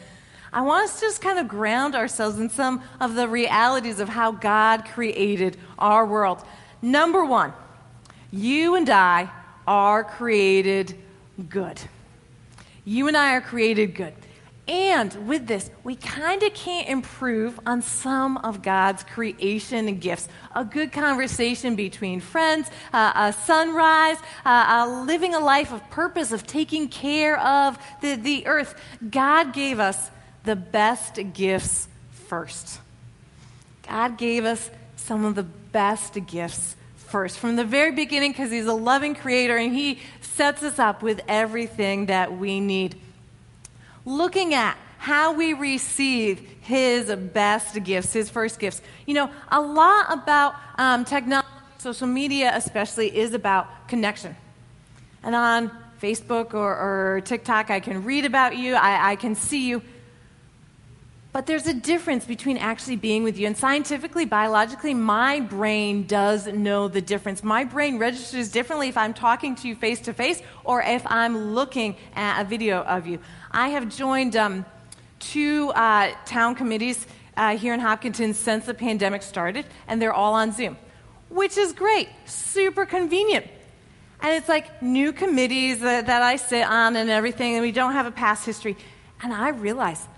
I 0.52 0.62
want 0.62 0.86
us 0.86 0.96
to 0.96 1.02
just 1.02 1.22
kind 1.22 1.38
of 1.38 1.46
ground 1.46 1.94
ourselves 1.94 2.40
in 2.40 2.50
some 2.50 2.82
of 2.98 3.14
the 3.14 3.28
realities 3.28 4.00
of 4.00 4.08
how 4.08 4.32
God 4.32 4.84
created 4.84 5.56
our 5.78 6.04
world. 6.04 6.42
Number 6.82 7.24
one, 7.24 7.52
you 8.32 8.74
and 8.74 8.90
I 8.90 9.30
are 9.68 10.02
created 10.02 10.92
good. 11.48 11.80
You 12.84 13.06
and 13.06 13.16
I 13.16 13.36
are 13.36 13.40
created 13.40 13.94
good. 13.94 14.14
And 14.68 15.28
with 15.28 15.46
this, 15.46 15.70
we 15.84 15.94
kind 15.94 16.42
of 16.42 16.52
can't 16.52 16.88
improve 16.88 17.60
on 17.66 17.82
some 17.82 18.36
of 18.38 18.62
God's 18.62 19.04
creation 19.04 19.98
gifts. 19.98 20.28
A 20.56 20.64
good 20.64 20.90
conversation 20.90 21.76
between 21.76 22.20
friends, 22.20 22.68
uh, 22.92 23.12
a 23.14 23.32
sunrise, 23.32 24.18
uh, 24.44 24.48
uh, 24.88 25.04
living 25.04 25.36
a 25.36 25.38
life 25.38 25.72
of 25.72 25.88
purpose, 25.90 26.32
of 26.32 26.48
taking 26.48 26.88
care 26.88 27.38
of 27.38 27.78
the, 28.00 28.16
the 28.16 28.48
earth. 28.48 28.74
God 29.08 29.52
gave 29.52 29.78
us 29.78 30.10
the 30.42 30.56
best 30.56 31.20
gifts 31.32 31.86
first. 32.10 32.80
God 33.88 34.18
gave 34.18 34.44
us 34.44 34.68
some 34.96 35.24
of 35.24 35.36
the 35.36 35.44
best 35.44 36.18
gifts 36.26 36.74
first 36.96 37.38
from 37.38 37.54
the 37.54 37.64
very 37.64 37.92
beginning 37.92 38.32
because 38.32 38.50
He's 38.50 38.66
a 38.66 38.74
loving 38.74 39.14
creator 39.14 39.56
and 39.56 39.72
He 39.72 40.00
sets 40.20 40.64
us 40.64 40.80
up 40.80 41.04
with 41.04 41.20
everything 41.28 42.06
that 42.06 42.36
we 42.36 42.58
need 42.58 43.00
looking 44.06 44.54
at 44.54 44.78
how 44.96 45.34
we 45.34 45.52
receive 45.52 46.38
his 46.62 47.14
best 47.14 47.82
gifts, 47.84 48.14
his 48.14 48.30
first 48.30 48.58
gifts. 48.58 48.80
You 49.04 49.14
know, 49.14 49.30
a 49.50 49.60
lot 49.60 50.06
about 50.10 50.54
um, 50.78 51.04
technology, 51.04 51.46
social 51.78 52.06
media 52.06 52.52
especially, 52.54 53.14
is 53.14 53.34
about 53.34 53.88
connection. 53.88 54.34
And 55.22 55.34
on 55.34 55.70
Facebook 56.00 56.54
or, 56.54 57.14
or 57.16 57.20
TikTok, 57.20 57.70
I 57.70 57.80
can 57.80 58.04
read 58.04 58.24
about 58.24 58.56
you, 58.56 58.74
I, 58.74 59.12
I 59.12 59.16
can 59.16 59.34
see 59.34 59.68
you. 59.68 59.82
But 61.36 61.44
there's 61.44 61.66
a 61.66 61.74
difference 61.74 62.24
between 62.24 62.56
actually 62.56 62.96
being 62.96 63.22
with 63.22 63.36
you. 63.36 63.46
And 63.46 63.54
scientifically, 63.54 64.24
biologically, 64.24 64.94
my 64.94 65.40
brain 65.40 66.06
does 66.06 66.46
know 66.46 66.88
the 66.88 67.02
difference. 67.02 67.44
My 67.44 67.62
brain 67.62 67.98
registers 67.98 68.50
differently 68.50 68.88
if 68.88 68.96
I'm 68.96 69.12
talking 69.12 69.54
to 69.56 69.68
you 69.68 69.76
face 69.76 70.00
to 70.00 70.14
face 70.14 70.40
or 70.64 70.80
if 70.80 71.02
I'm 71.06 71.52
looking 71.52 71.96
at 72.14 72.40
a 72.40 72.44
video 72.46 72.80
of 72.84 73.06
you. 73.06 73.18
I 73.50 73.68
have 73.68 73.94
joined 73.94 74.34
um, 74.34 74.64
two 75.18 75.72
uh, 75.74 76.14
town 76.24 76.54
committees 76.54 77.06
uh, 77.36 77.54
here 77.58 77.74
in 77.74 77.80
Hopkinton 77.80 78.32
since 78.32 78.64
the 78.64 78.72
pandemic 78.72 79.22
started, 79.22 79.66
and 79.88 80.00
they're 80.00 80.14
all 80.14 80.32
on 80.32 80.52
Zoom, 80.52 80.78
which 81.28 81.58
is 81.58 81.74
great, 81.74 82.08
super 82.24 82.86
convenient. 82.86 83.44
And 84.22 84.34
it's 84.34 84.48
like 84.48 84.80
new 84.80 85.12
committees 85.12 85.80
that, 85.80 86.06
that 86.06 86.22
I 86.22 86.36
sit 86.36 86.66
on 86.66 86.96
and 86.96 87.10
everything, 87.10 87.56
and 87.56 87.62
we 87.62 87.72
don't 87.72 87.92
have 87.92 88.06
a 88.06 88.10
past 88.10 88.46
history. 88.46 88.74
And 89.22 89.34
I 89.34 89.50
realize 89.50 90.08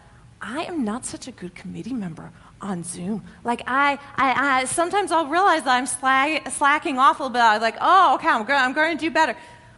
I 0.41 0.65
am 0.65 0.85
not 0.85 1.05
such 1.05 1.27
a 1.27 1.33
good 1.33 1.55
committee 1.55 1.95
member 1.95 2.31
on 2.61 2.85
Zoom. 2.85 3.25
Like 3.45 3.63
I, 3.67 3.99
I, 4.17 4.61
I 4.61 4.65
sometimes 4.67 5.13
I'll 5.13 5.27
realize 5.27 5.65
that 5.65 5.77
I'm 5.77 5.87
slack, 5.87 6.51
slacking 6.51 6.99
off 6.99 7.21
a 7.21 7.25
little 7.25 7.33
bit. 7.33 7.43
I'm 7.43 7.61
like, 7.61 7.77
oh, 7.81 8.15
okay, 8.15 8.29
I'm, 8.29 8.47
I'm 8.49 8.73
going 8.73 8.97
to 8.97 9.01
do 9.01 9.11
better. 9.11 9.37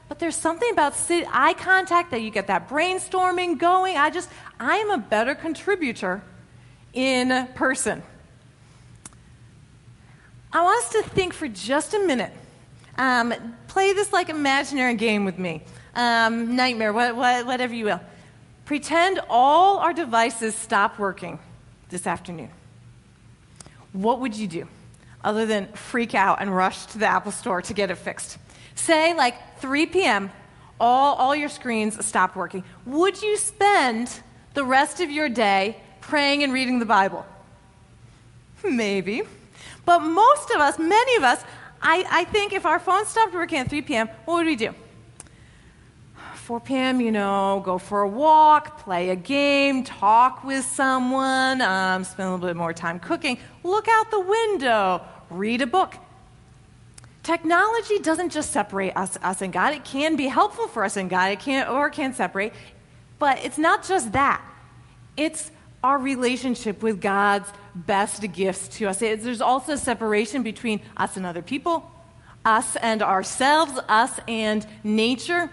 But 0.09 0.19
there's 0.19 0.37
something 0.37 0.71
about 0.73 0.95
sit, 0.97 1.27
eye 1.31 1.55
contact 1.55 2.11
that 2.11 2.21
you 2.21 2.31
get 2.31 2.49
that 2.49 2.69
brainstorming 2.69 3.59
going. 3.59 3.97
I 3.97 4.11
just, 4.11 4.29
I 4.59 4.77
am 4.77 4.91
a 4.91 4.99
better 4.99 5.35
contributor 5.35 6.23
in 6.93 7.47
person. 7.55 8.03
I 10.53 10.63
want 10.63 10.85
us 10.85 10.93
to 10.93 11.03
think 11.03 11.33
for 11.33 11.47
just 11.47 11.95
a 11.95 12.01
minute. 12.01 12.33
Um, 12.99 13.33
play 13.69 13.93
this 13.93 14.13
like 14.13 14.29
imaginary 14.29 14.95
game 14.95 15.25
with 15.25 15.39
me. 15.39 15.63
Um, 15.95 16.57
nightmare, 16.57 16.93
what, 16.93 17.15
what, 17.15 17.47
whatever 17.47 17.73
you 17.73 17.85
will. 17.85 18.01
Pretend 18.71 19.19
all 19.29 19.79
our 19.79 19.93
devices 19.93 20.55
stop 20.55 20.97
working 20.97 21.41
this 21.89 22.07
afternoon. 22.07 22.51
What 23.93 24.21
would 24.21 24.37
you 24.37 24.47
do 24.47 24.69
other 25.25 25.45
than 25.45 25.67
freak 25.73 26.15
out 26.15 26.41
and 26.41 26.55
rush 26.55 26.87
to 26.87 26.99
the 26.99 27.07
Apple 27.07 27.33
Store 27.33 27.61
to 27.63 27.75
get 27.75 27.91
it 27.91 27.97
fixed? 27.97 28.39
Say, 28.77 29.13
like 29.13 29.59
3 29.59 29.87
p.m., 29.87 30.31
all, 30.79 31.17
all 31.17 31.35
your 31.35 31.49
screens 31.49 32.07
stop 32.07 32.37
working. 32.37 32.63
Would 32.87 33.21
you 33.21 33.37
spend 33.39 34.21
the 34.55 34.63
rest 34.63 35.01
of 35.01 35.11
your 35.11 35.29
day 35.29 35.77
praying 36.01 36.45
and 36.45 36.53
reading 36.53 36.79
the 36.79 36.87
Bible? 36.87 37.27
Maybe. 38.63 39.23
But 39.85 39.99
most 39.99 40.49
of 40.53 40.61
us, 40.61 40.79
many 40.79 41.17
of 41.17 41.25
us, 41.25 41.43
I, 41.83 42.05
I 42.09 42.23
think 42.23 42.53
if 42.53 42.65
our 42.65 42.79
phone 42.79 43.05
stopped 43.05 43.35
working 43.35 43.59
at 43.59 43.69
3 43.69 43.83
p.m., 43.83 44.07
what 44.27 44.37
would 44.37 44.47
we 44.47 44.55
do? 44.55 44.73
4 46.41 46.61
p.m., 46.61 47.01
you 47.01 47.13
know, 47.13 47.63
go 47.65 47.79
for 47.79 48.03
a 48.03 48.09
walk, 48.09 48.81
play 48.81 49.11
a 49.11 49.17
game, 49.17 49.85
talk 49.85 50.43
with 50.43 50.65
someone, 50.65 51.61
um, 51.61 52.05
spend 52.05 52.29
a 52.29 52.33
little 52.33 52.49
bit 52.49 52.57
more 52.57 52.73
time 52.73 52.99
cooking, 52.99 53.39
look 53.63 53.87
out 53.89 54.11
the 54.11 54.21
window, 54.21 55.03
read 55.31 55.63
a 55.63 55.67
book. 55.67 55.95
Technology 57.23 57.99
doesn't 57.99 58.31
just 58.31 58.51
separate 58.51 58.97
us, 58.97 59.19
us 59.23 59.43
and 59.43 59.53
God. 59.53 59.75
It 59.75 59.85
can 59.85 60.17
be 60.17 60.27
helpful 60.27 60.69
for 60.69 60.85
us 60.85 60.97
and 60.97 61.11
God, 61.11 61.33
it 61.33 61.41
can 61.41 61.69
or 61.69 61.91
can 61.91 62.15
separate. 62.15 62.53
But 63.19 63.45
it's 63.45 63.59
not 63.59 63.87
just 63.87 64.13
that. 64.13 64.43
It's 65.17 65.51
our 65.85 65.99
relationship 65.99 66.83
with 66.83 67.01
God's 67.01 67.49
best 67.75 68.33
gifts 68.33 68.69
to 68.79 68.89
us. 68.89 68.99
There's 68.99 69.41
also 69.41 69.77
separation 69.77 70.43
between 70.43 70.81
us 70.97 71.17
and 71.17 71.27
other 71.27 71.43
people, 71.43 71.91
us 72.45 72.77
and 72.77 73.03
ourselves, 73.03 73.79
us 73.89 74.19
and 74.27 74.67
nature. 74.83 75.51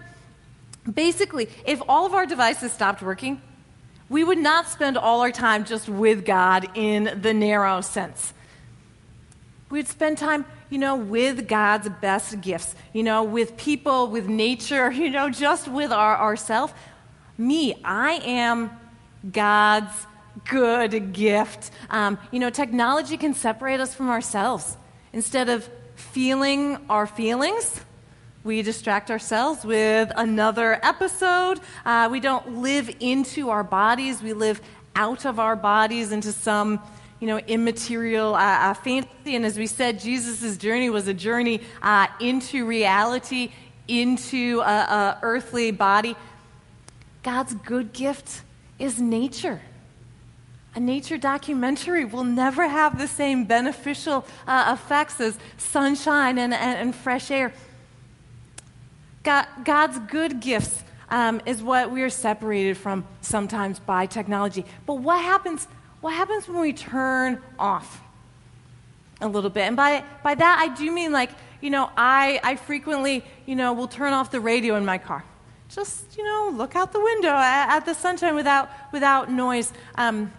Basically, 0.91 1.49
if 1.65 1.81
all 1.87 2.05
of 2.05 2.13
our 2.13 2.25
devices 2.25 2.71
stopped 2.71 3.01
working, 3.01 3.41
we 4.09 4.23
would 4.23 4.37
not 4.37 4.67
spend 4.67 4.97
all 4.97 5.21
our 5.21 5.31
time 5.31 5.65
just 5.65 5.89
with 5.89 6.25
God 6.25 6.69
in 6.75 7.19
the 7.21 7.33
narrow 7.33 7.81
sense. 7.81 8.33
We'd 9.69 9.87
spend 9.87 10.17
time 10.17 10.45
you 10.69 10.77
know, 10.77 10.95
with 10.95 11.47
God's 11.47 11.89
best 12.01 12.41
gifts, 12.41 12.75
you 12.93 13.03
know, 13.03 13.23
with 13.23 13.57
people, 13.57 14.07
with 14.07 14.27
nature, 14.27 14.91
you 14.91 15.09
know, 15.09 15.29
just 15.29 15.67
with 15.67 15.91
our, 15.91 16.17
ourselves. 16.17 16.73
Me, 17.37 17.79
I 17.83 18.13
am 18.25 18.71
God's 19.31 19.93
good 20.45 21.13
gift. 21.13 21.71
Um, 21.89 22.17
you 22.31 22.39
know, 22.39 22.49
technology 22.49 23.17
can 23.17 23.33
separate 23.33 23.79
us 23.79 23.93
from 23.93 24.09
ourselves. 24.09 24.77
Instead 25.13 25.49
of 25.49 25.67
feeling 25.95 26.77
our 26.89 27.07
feelings, 27.07 27.81
we 28.47 28.61
distract 28.61 29.11
ourselves 29.11 29.65
with 29.65 30.09
another 30.15 30.79
episode. 30.81 31.59
Uh, 31.85 32.07
we 32.09 32.21
don't 32.21 32.59
live 32.59 32.89
into 33.01 33.49
our 33.49 33.63
bodies, 33.63 34.23
we 34.23 34.31
live 34.31 34.61
out 34.95 35.25
of 35.25 35.37
our 35.37 35.57
bodies 35.57 36.13
into 36.13 36.31
some 36.31 36.79
you 37.19 37.27
know, 37.27 37.39
immaterial 37.39 38.35
uh, 38.35 38.39
uh, 38.39 38.73
fantasy. 38.73 39.35
And 39.35 39.45
as 39.45 39.57
we 39.57 39.67
said, 39.67 39.99
Jesus' 39.99 40.55
journey 40.55 40.89
was 40.89 41.09
a 41.09 41.13
journey 41.13 41.61
uh, 41.81 42.07
into 42.21 42.65
reality, 42.65 43.51
into 43.87 44.61
a, 44.61 44.63
a, 44.63 45.19
earthly 45.23 45.71
body. 45.71 46.15
God's 47.23 47.53
good 47.53 47.91
gift 47.91 48.43
is 48.79 49.01
nature. 49.01 49.59
A 50.73 50.79
nature 50.79 51.17
documentary 51.17 52.05
will 52.05 52.23
never 52.23 52.67
have 52.69 52.97
the 52.97 53.07
same 53.07 53.43
beneficial 53.43 54.25
uh, 54.45 54.77
effects 54.77 55.19
as 55.19 55.37
sunshine 55.57 56.37
and, 56.37 56.53
and, 56.53 56.79
and 56.79 56.95
fresh 56.95 57.29
air. 57.29 57.51
God, 59.27 59.45
God's 59.65 59.99
good 60.09 60.39
gifts 60.39 60.85
um, 61.09 61.41
is 61.45 61.61
what 61.61 61.91
we 61.91 62.01
are 62.01 62.09
separated 62.09 62.77
from 62.77 63.05
sometimes 63.19 63.77
by 63.77 64.05
technology. 64.05 64.63
But 64.85 64.99
what 64.99 65.21
happens 65.21 65.67
what 65.99 66.13
happens 66.13 66.47
when 66.47 66.61
we 66.61 66.71
turn 66.71 67.41
off 67.59 68.01
a 69.19 69.27
little 69.27 69.49
bit? 69.49 69.63
And 69.63 69.75
by, 69.75 70.05
by 70.23 70.33
that, 70.33 70.59
I 70.61 70.73
do 70.73 70.89
mean 70.91 71.11
like, 71.11 71.31
you 71.59 71.69
know, 71.69 71.89
I, 71.97 72.39
I 72.41 72.55
frequently, 72.55 73.21
you 73.45 73.57
know, 73.57 73.73
will 73.73 73.89
turn 73.89 74.13
off 74.13 74.31
the 74.31 74.39
radio 74.39 74.75
in 74.75 74.85
my 74.85 74.97
car. 74.97 75.25
Just, 75.67 76.17
you 76.17 76.23
know, 76.23 76.53
look 76.53 76.77
out 76.77 76.93
the 76.93 77.01
window 77.01 77.33
at, 77.33 77.75
at 77.75 77.85
the 77.85 77.95
sunshine 77.95 78.35
without, 78.35 78.69
without 78.93 79.29
noise. 79.29 79.73
Um, 79.95 80.31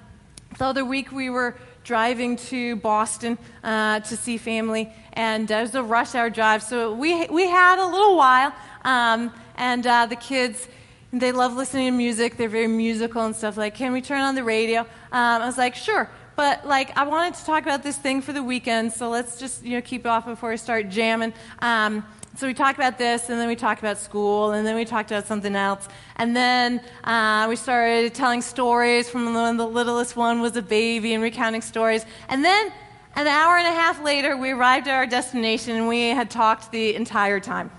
the 0.57 0.65
other 0.65 0.85
week 0.87 1.13
we 1.13 1.29
were 1.29 1.59
driving 1.89 2.37
to 2.37 2.77
Boston 2.77 3.39
uh, 3.65 4.01
to 4.01 4.17
see 4.17 4.37
family, 4.37 4.93
and 5.15 5.51
it 5.51 5.61
was 5.61 5.75
a 5.75 5.83
rush 5.83 6.15
hour 6.15 6.29
drive, 6.31 6.63
so 6.63 6.93
we, 6.93 7.27
we 7.29 7.47
had 7.47 7.79
a 7.79 7.87
little 7.87 8.15
while. 8.17 8.53
Um, 8.85 9.33
and 9.57 9.87
uh, 9.87 10.07
the 10.07 10.17
kids, 10.17 10.69
they 11.13 11.33
love 11.33 11.55
listening 11.55 11.87
to 11.87 11.97
music. 11.97 12.37
They're 12.37 12.49
very 12.49 12.69
musical 12.69 13.25
and 13.25 13.35
stuff. 13.35 13.57
Like, 13.57 13.75
can 13.75 13.93
we 13.93 14.01
turn 14.01 14.21
on 14.21 14.35
the 14.35 14.45
radio? 14.45 14.81
Um, 14.81 15.43
I 15.43 15.47
was 15.47 15.59
like, 15.59 15.75
sure. 15.75 16.11
But 16.37 16.67
like, 16.67 16.97
I 16.97 17.05
wanted 17.05 17.35
to 17.35 17.45
talk 17.45 17.65
about 17.65 17.83
this 17.83 17.97
thing 17.97 18.23
for 18.23 18.33
the 18.33 18.43
weekend, 18.43 18.93
so 18.93 19.11
let's 19.11 19.41
just 19.41 19.65
you 19.65 19.73
know 19.73 19.81
keep 19.81 20.03
it 20.03 20.07
off 20.07 20.25
before 20.25 20.51
we 20.51 20.57
start 20.57 20.89
jamming. 20.89 21.33
Um, 21.59 22.07
so 22.37 22.47
we 22.47 22.55
talked 22.55 22.79
about 22.79 22.97
this, 22.97 23.29
and 23.29 23.41
then 23.41 23.49
we 23.49 23.57
talked 23.57 23.81
about 23.81 23.99
school, 23.99 24.53
and 24.53 24.65
then 24.65 24.77
we 24.77 24.85
talked 24.85 25.11
about 25.11 25.27
something 25.27 25.57
else, 25.57 25.89
and 26.15 26.37
then 26.37 26.81
uh, 27.03 27.47
we 27.49 27.57
started 27.57 28.15
telling 28.15 28.43
stories 28.43 29.11
from 29.11 29.35
when 29.35 29.57
the 29.57 29.67
littlest 29.67 30.15
one 30.15 30.41
was 30.41 30.57
a 30.57 30.63
baby 30.63 31.13
and 31.15 31.25
recounting 31.25 31.61
stories, 31.61 32.07
and 32.29 32.45
then 32.45 32.73
an 33.17 33.27
hour 33.27 33.57
and 33.57 33.67
a 33.67 33.73
half 33.73 34.01
later, 34.05 34.37
we 34.37 34.53
arrived 34.53 34.87
at 34.87 34.95
our 34.95 35.07
destination, 35.07 35.75
and 35.75 35.89
we 35.89 36.11
had 36.11 36.31
talked 36.31 36.71
the 36.71 36.95
entire 36.95 37.41
time. 37.41 37.73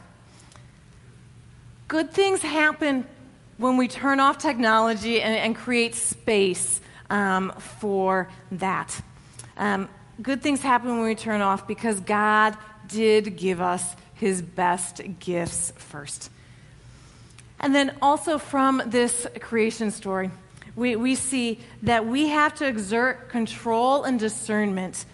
Good 1.90 2.12
things 2.12 2.44
happen 2.44 3.04
when 3.58 3.76
we 3.76 3.88
turn 3.88 4.20
off 4.20 4.38
technology 4.38 5.24
and, 5.24 5.36
and 5.36 5.56
create 5.56 5.96
space 5.96 6.82
um, 7.10 7.52
for 7.58 8.30
that. 8.52 9.02
Um, 9.58 9.90
good 10.22 10.44
things 10.44 10.62
happen 10.62 10.92
when 10.92 11.02
we 11.02 11.16
turn 11.16 11.42
off 11.42 11.68
because 11.68 12.00
God 12.02 12.56
did 12.88 13.38
give 13.38 13.60
us 13.60 13.96
his 14.14 14.40
best 14.40 15.02
gifts 15.20 15.74
first. 15.78 16.30
And 17.60 17.74
then 17.74 17.98
also 18.04 18.38
from 18.38 18.84
this 18.86 19.26
creation 19.40 19.90
story, 19.90 20.30
we, 20.76 20.96
we 20.96 21.16
see 21.16 21.60
that 21.82 22.06
we 22.06 22.28
have 22.28 22.54
to 22.58 22.68
exert 22.68 23.30
control 23.30 24.04
and 24.04 24.20
discernment 24.20 25.06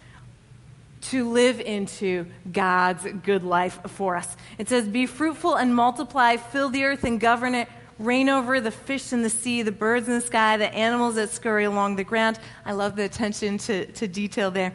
to 1.10 1.30
live 1.30 1.60
into 1.60 2.26
God's 2.52 3.06
good 3.24 3.44
life 3.44 3.80
for 3.88 4.16
us. 4.16 4.36
It 4.58 4.70
says, 4.70 4.88
Be 4.88 5.06
fruitful 5.06 5.56
and 5.56 5.76
multiply, 5.76 6.38
fill 6.38 6.70
the 6.70 6.84
earth 6.84 7.04
and 7.04 7.20
govern 7.20 7.54
it, 7.54 7.68
reign 8.00 8.28
over 8.28 8.60
the 8.60 8.72
fish 8.72 9.14
in 9.14 9.22
the 9.22 9.30
sea, 9.30 9.62
the 9.62 9.72
birds 9.72 10.08
in 10.08 10.16
the 10.16 10.22
sky, 10.22 10.58
the 10.58 10.74
animals 10.74 11.16
that 11.16 11.30
scurry 11.30 11.66
along 11.66 11.96
the 11.96 12.04
ground. 12.04 12.40
I 12.66 12.74
love 12.74 12.96
the 12.96 13.04
attention 13.04 13.58
to, 13.60 13.86
to 13.94 14.08
detail 14.08 14.52
there. 14.52 14.74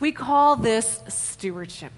We 0.00 0.12
call 0.12 0.56
this 0.56 1.00
stewardship. 1.08 1.92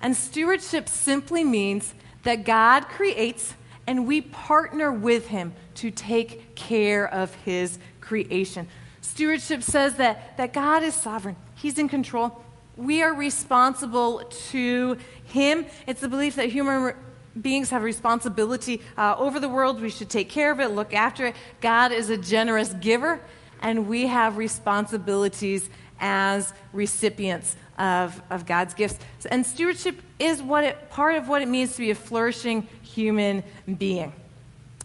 And 0.00 0.16
stewardship 0.16 0.88
simply 0.88 1.44
means 1.44 1.94
that 2.24 2.44
God 2.44 2.88
creates 2.88 3.54
and 3.86 4.06
we 4.06 4.20
partner 4.20 4.90
with 4.90 5.28
Him 5.28 5.54
to 5.76 5.90
take 5.90 6.54
care 6.56 7.06
of 7.08 7.32
His 7.36 7.78
creation. 8.00 8.66
Stewardship 9.00 9.62
says 9.62 9.94
that, 9.96 10.36
that 10.36 10.52
God 10.52 10.82
is 10.82 10.94
sovereign, 10.94 11.36
He's 11.54 11.78
in 11.78 11.88
control. 11.88 12.42
We 12.76 13.02
are 13.02 13.14
responsible 13.14 14.24
to 14.50 14.98
Him. 15.24 15.66
It's 15.86 16.00
the 16.00 16.08
belief 16.08 16.36
that 16.36 16.50
human 16.50 16.94
beings 17.40 17.70
have 17.70 17.82
responsibility 17.82 18.82
uh, 18.96 19.14
over 19.18 19.40
the 19.40 19.48
world. 19.48 19.80
We 19.80 19.90
should 19.90 20.10
take 20.10 20.28
care 20.28 20.50
of 20.50 20.60
it, 20.60 20.68
look 20.68 20.94
after 20.94 21.26
it. 21.26 21.36
God 21.60 21.92
is 21.92 22.10
a 22.10 22.16
generous 22.16 22.72
giver, 22.74 23.20
and 23.60 23.88
we 23.88 24.06
have 24.06 24.36
responsibilities 24.36 25.68
as 26.00 26.52
recipients 26.72 27.56
of, 27.78 28.20
of 28.30 28.46
God's 28.46 28.74
gifts. 28.74 28.98
And 29.30 29.44
stewardship 29.46 30.00
is 30.18 30.42
what 30.42 30.64
it, 30.64 30.90
part 30.90 31.16
of 31.16 31.28
what 31.28 31.42
it 31.42 31.48
means 31.48 31.72
to 31.72 31.78
be 31.78 31.90
a 31.90 31.94
flourishing 31.94 32.68
human 32.82 33.42
being. 33.78 34.12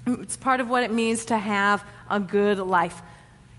It's 0.07 0.37
part 0.37 0.59
of 0.59 0.69
what 0.69 0.83
it 0.83 0.91
means 0.91 1.25
to 1.25 1.37
have 1.37 1.83
a 2.09 2.19
good 2.19 2.57
life. 2.57 3.01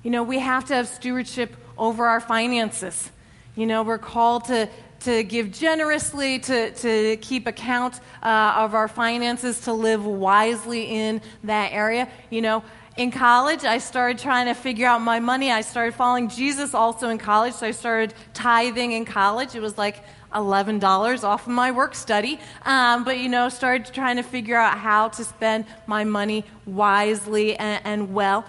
You 0.02 0.10
know, 0.10 0.22
we 0.22 0.38
have 0.38 0.64
to 0.66 0.74
have 0.74 0.88
stewardship 0.88 1.54
over 1.78 2.06
our 2.06 2.20
finances. 2.20 3.10
You 3.54 3.66
know, 3.66 3.82
we're 3.82 3.98
called 3.98 4.46
to, 4.46 4.68
to 5.00 5.22
give 5.24 5.52
generously, 5.52 6.38
to, 6.38 6.72
to 6.72 7.16
keep 7.18 7.46
account 7.46 8.00
uh, 8.22 8.54
of 8.56 8.74
our 8.74 8.88
finances, 8.88 9.60
to 9.62 9.74
live 9.74 10.06
wisely 10.06 10.84
in 10.84 11.20
that 11.44 11.72
area. 11.72 12.08
You 12.30 12.40
know, 12.40 12.64
in 12.96 13.10
college, 13.10 13.64
I 13.64 13.76
started 13.76 14.18
trying 14.18 14.46
to 14.46 14.54
figure 14.54 14.86
out 14.86 15.02
my 15.02 15.20
money. 15.20 15.50
I 15.50 15.60
started 15.60 15.94
following 15.94 16.30
Jesus 16.30 16.72
also 16.72 17.10
in 17.10 17.18
college, 17.18 17.52
so 17.52 17.66
I 17.66 17.72
started 17.72 18.14
tithing 18.32 18.92
in 18.92 19.04
college. 19.04 19.54
It 19.54 19.60
was 19.60 19.76
like 19.76 20.02
$11 20.32 21.24
off 21.24 21.46
of 21.46 21.52
my 21.52 21.72
work 21.72 21.94
study. 21.94 22.40
Um, 22.64 23.04
but, 23.04 23.18
you 23.18 23.28
know, 23.28 23.50
started 23.50 23.92
trying 23.92 24.16
to 24.16 24.22
figure 24.22 24.56
out 24.56 24.78
how 24.78 25.08
to 25.08 25.24
spend 25.24 25.66
my 25.86 26.04
money 26.04 26.44
wisely 26.64 27.56
and, 27.56 27.82
and 27.84 28.14
well. 28.14 28.46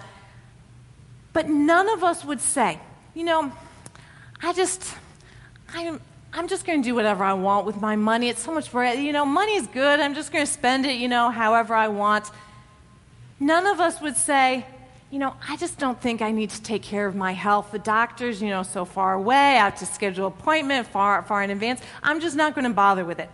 But 1.33 1.49
none 1.49 1.89
of 1.89 2.03
us 2.03 2.23
would 2.23 2.39
say, 2.39 2.79
you 3.13 3.25
know, 3.25 3.51
I 4.45 4.51
just, 4.51 4.93
I'm, 5.73 6.01
I'm 6.33 6.49
just 6.49 6.65
going 6.65 6.81
to 6.81 6.85
do 6.85 6.93
whatever 6.93 7.23
I 7.23 7.31
want 7.31 7.65
with 7.65 7.79
my 7.79 7.95
money. 7.95 8.27
It's 8.27 8.41
so 8.41 8.53
much 8.53 8.67
for 8.67 8.83
You 8.83 9.13
know, 9.13 9.25
money 9.25 9.55
is 9.55 9.67
good. 9.67 10.01
I'm 10.01 10.13
just 10.13 10.33
going 10.33 10.45
to 10.45 10.51
spend 10.51 10.85
it, 10.85 10.97
you 10.97 11.07
know, 11.07 11.29
however 11.29 11.73
I 11.73 11.87
want. 11.87 12.29
None 13.39 13.65
of 13.65 13.79
us 13.79 14.01
would 14.01 14.17
say, 14.17 14.65
you 15.11 15.19
know, 15.19 15.33
I 15.47 15.55
just 15.55 15.79
don't 15.79 15.99
think 16.01 16.21
I 16.21 16.31
need 16.31 16.49
to 16.49 16.61
take 16.61 16.83
care 16.83 17.07
of 17.07 17.15
my 17.15 17.31
health. 17.31 17.71
The 17.71 17.79
doctor's, 17.79 18.41
you 18.41 18.49
know, 18.49 18.63
so 18.63 18.83
far 18.83 19.13
away. 19.13 19.35
I 19.57 19.63
have 19.63 19.79
to 19.79 19.85
schedule 19.85 20.27
appointment 20.27 20.87
far, 20.87 21.23
far 21.23 21.41
in 21.41 21.49
advance. 21.49 21.81
I'm 22.01 22.19
just 22.19 22.35
not 22.35 22.53
going 22.53 22.65
to 22.65 22.73
bother 22.73 23.05
with 23.05 23.19
it. 23.19 23.29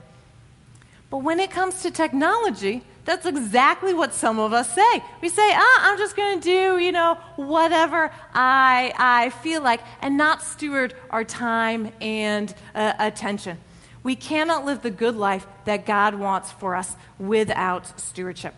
But 1.09 1.19
when 1.19 1.39
it 1.39 1.49
comes 1.49 1.81
to 1.81 1.89
technology, 1.89 2.83
that's 3.05 3.25
exactly 3.25 3.93
what 3.93 4.13
some 4.13 4.39
of 4.39 4.53
us 4.53 4.73
say. 4.73 5.03
We 5.21 5.29
say, 5.29 5.51
ah, 5.53 5.91
I'm 5.91 5.97
just 5.97 6.15
going 6.15 6.39
to 6.39 6.43
do, 6.43 6.77
you 6.77 6.91
know, 6.91 7.17
whatever 7.35 8.11
I, 8.33 8.93
I 8.97 9.29
feel 9.29 9.61
like 9.61 9.81
and 10.01 10.17
not 10.17 10.41
steward 10.43 10.93
our 11.09 11.23
time 11.23 11.91
and 12.01 12.53
uh, 12.75 12.93
attention. 12.99 13.57
We 14.03 14.15
cannot 14.15 14.65
live 14.65 14.81
the 14.81 14.91
good 14.91 15.15
life 15.15 15.45
that 15.65 15.85
God 15.85 16.15
wants 16.15 16.51
for 16.51 16.75
us 16.75 16.95
without 17.17 17.99
stewardship. 17.99 18.53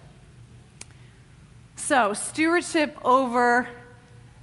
So, 1.76 2.14
stewardship 2.14 2.98
over 3.04 3.68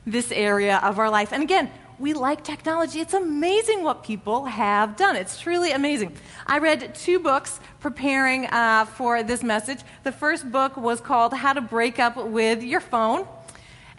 this 0.04 0.32
area 0.32 0.78
of 0.78 0.98
our 0.98 1.10
life. 1.10 1.32
And 1.32 1.42
again, 1.42 1.70
we 1.98 2.14
like 2.14 2.44
technology. 2.44 3.00
It's 3.00 3.14
amazing 3.14 3.82
what 3.82 4.04
people 4.04 4.44
have 4.44 4.96
done. 4.96 5.16
It's 5.16 5.40
truly 5.40 5.72
amazing. 5.72 6.14
I 6.46 6.58
read 6.58 6.94
two 6.94 7.18
books 7.18 7.58
preparing 7.80 8.46
uh, 8.46 8.84
for 8.84 9.22
this 9.22 9.42
message. 9.42 9.80
The 10.04 10.12
first 10.12 10.50
book 10.50 10.76
was 10.76 11.00
called 11.00 11.32
How 11.32 11.52
to 11.52 11.60
Break 11.60 11.98
Up 11.98 12.16
with 12.16 12.62
Your 12.62 12.80
Phone. 12.80 13.26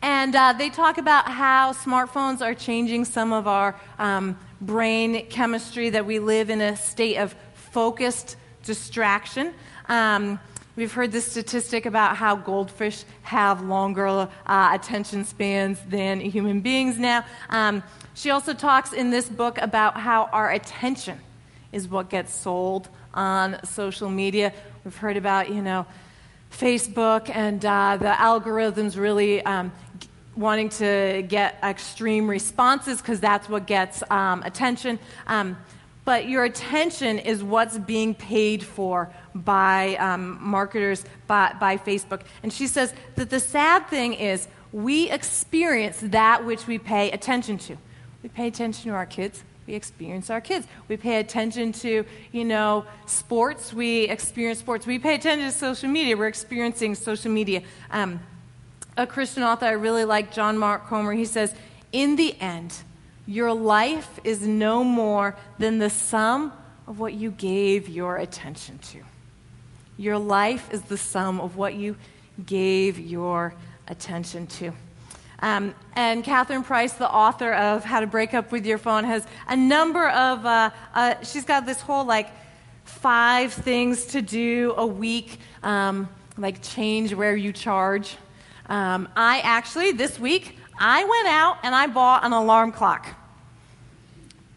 And 0.02 0.34
uh, 0.34 0.54
they 0.54 0.70
talk 0.70 0.98
about 0.98 1.30
how 1.30 1.74
smartphones 1.74 2.42
are 2.42 2.54
changing 2.54 3.04
some 3.04 3.34
of 3.34 3.48
our 3.48 3.76
um, 3.98 4.38
brain 4.62 5.26
chemistry, 5.28 5.90
that 5.90 6.06
we 6.06 6.20
live 6.20 6.50
in 6.50 6.62
a 6.62 6.78
state 6.78 7.18
of 7.18 7.36
focused 7.54 8.38
distraction. 8.64 9.54
Um, 9.90 10.40
We've 10.76 10.92
heard 10.92 11.12
this 11.12 11.30
statistic 11.30 11.86
about 11.86 12.16
how 12.16 12.36
goldfish 12.36 13.04
have 13.24 13.62
longer 13.62 14.08
uh, 14.08 14.70
attention 14.74 15.26
spans 15.26 15.80
than 15.90 16.22
human 16.22 16.62
beings 16.62 16.98
now. 16.98 17.26
Um, 17.50 17.84
she 18.14 18.30
also 18.30 18.54
talks 18.54 18.94
in 18.94 19.10
this 19.10 19.28
book 19.28 19.58
about 19.58 19.98
how 19.98 20.26
our 20.32 20.52
attention 20.52 21.20
is 21.72 21.88
what 21.88 22.10
gets 22.10 22.34
sold 22.34 22.88
on 23.14 23.60
social 23.66 24.10
media. 24.10 24.54
We've 24.86 24.96
heard 24.96 25.18
about, 25.18 25.50
you 25.50 25.62
know, 25.62 25.86
Facebook 26.52 27.30
and 27.34 27.64
uh, 27.66 27.98
the 27.98 28.12
algorithms 28.12 28.98
really 28.98 29.44
um, 29.44 29.72
wanting 30.36 30.70
to 30.70 31.26
get 31.28 31.60
extreme 31.64 32.30
responses 32.30 33.02
because 33.02 33.20
that's 33.20 33.50
what 33.50 33.66
gets 33.68 34.02
um, 34.10 34.44
attention. 34.44 35.00
Um, 35.28 35.58
but 36.06 36.28
your 36.28 36.44
attention 36.44 37.20
is 37.20 37.44
what's 37.44 37.78
being 37.78 38.16
paid 38.16 38.64
for 38.64 39.14
by 39.44 39.96
um, 39.96 40.38
marketers, 40.42 41.04
by, 41.28 41.56
by 41.60 41.78
Facebook. 41.78 42.22
And 42.44 42.52
she 42.52 42.68
says 42.68 42.94
that 43.16 43.30
the 43.30 43.40
sad 43.40 43.88
thing 43.88 44.14
is 44.14 44.48
we 44.72 45.10
experience 45.10 46.00
that 46.02 46.46
which 46.46 46.68
we 46.68 46.78
pay 46.78 47.12
attention 47.12 47.58
to. 47.60 47.78
We 48.22 48.30
pay 48.30 48.48
attention 48.48 48.92
to 48.92 48.96
our 48.96 49.06
kids. 49.06 49.44
We 49.66 49.76
experience 49.76 50.30
our 50.30 50.42
kids. 50.42 50.68
We 50.88 50.98
pay 50.98 51.20
attention 51.20 51.74
to, 51.74 52.06
you 52.32 52.46
know, 52.46 52.86
sports. 53.06 53.72
We 53.72 54.02
experience 54.04 54.60
sports. 54.60 54.88
We 54.88 55.00
pay 55.00 55.16
attention 55.16 55.50
to 55.50 55.56
social 55.56 55.90
media. 55.90 56.18
We're 56.18 56.28
experiencing 56.28 56.96
social 56.96 57.32
media. 57.32 57.62
Um, 57.92 58.20
a 58.98 59.08
Christian 59.08 59.44
author 59.44 59.68
I 59.68 59.72
really 59.72 60.06
like, 60.06 60.34
John 60.34 60.58
Mark 60.58 60.88
Comer, 60.88 61.14
he 61.14 61.26
says, 61.26 61.54
in 61.92 62.16
the 62.16 62.36
end, 62.42 62.74
your 63.26 63.54
life 63.54 64.20
is 64.24 64.42
no 64.42 64.84
more 64.84 65.38
than 65.60 65.78
the 65.78 65.90
sum 65.90 66.52
of 66.88 67.00
what 67.00 67.14
you 67.14 67.32
gave 67.32 67.88
your 67.88 68.18
attention 68.18 68.80
to. 68.80 69.04
Your 70.00 70.18
life 70.18 70.72
is 70.72 70.82
the 70.84 70.98
sum 70.98 71.42
of 71.42 71.58
what 71.58 71.74
you 71.74 71.98
gave 72.46 72.98
your 72.98 73.54
attention 73.90 74.48
to. 74.48 74.72
Um, 75.42 75.76
and 75.94 76.24
Catherine 76.24 76.64
Price, 76.64 76.94
the 76.94 77.12
author 77.12 77.52
of 77.52 77.84
How 77.84 78.00
to 78.00 78.08
Break 78.08 78.34
Up 78.34 78.50
with 78.50 78.66
Your 78.66 78.78
Phone, 78.78 79.04
has 79.04 79.28
a 79.50 79.58
number 79.58 80.08
of, 80.08 80.46
uh, 80.46 80.70
uh, 80.94 81.16
she's 81.24 81.44
got 81.44 81.66
this 81.66 81.82
whole 81.82 82.06
like 82.06 82.30
five 82.86 83.52
things 83.52 84.06
to 84.06 84.22
do 84.22 84.74
a 84.78 84.88
week, 84.88 85.38
um, 85.64 86.08
like 86.38 86.62
change 86.62 87.14
where 87.14 87.36
you 87.36 87.52
charge. 87.52 88.16
Um, 88.68 89.10
I 89.18 89.42
actually, 89.42 89.92
this 89.92 90.18
week, 90.18 90.58
I 90.80 91.04
went 91.04 91.28
out 91.28 91.58
and 91.62 91.76
I 91.76 91.88
bought 91.88 92.24
an 92.24 92.32
alarm 92.32 92.72
clock. 92.72 93.06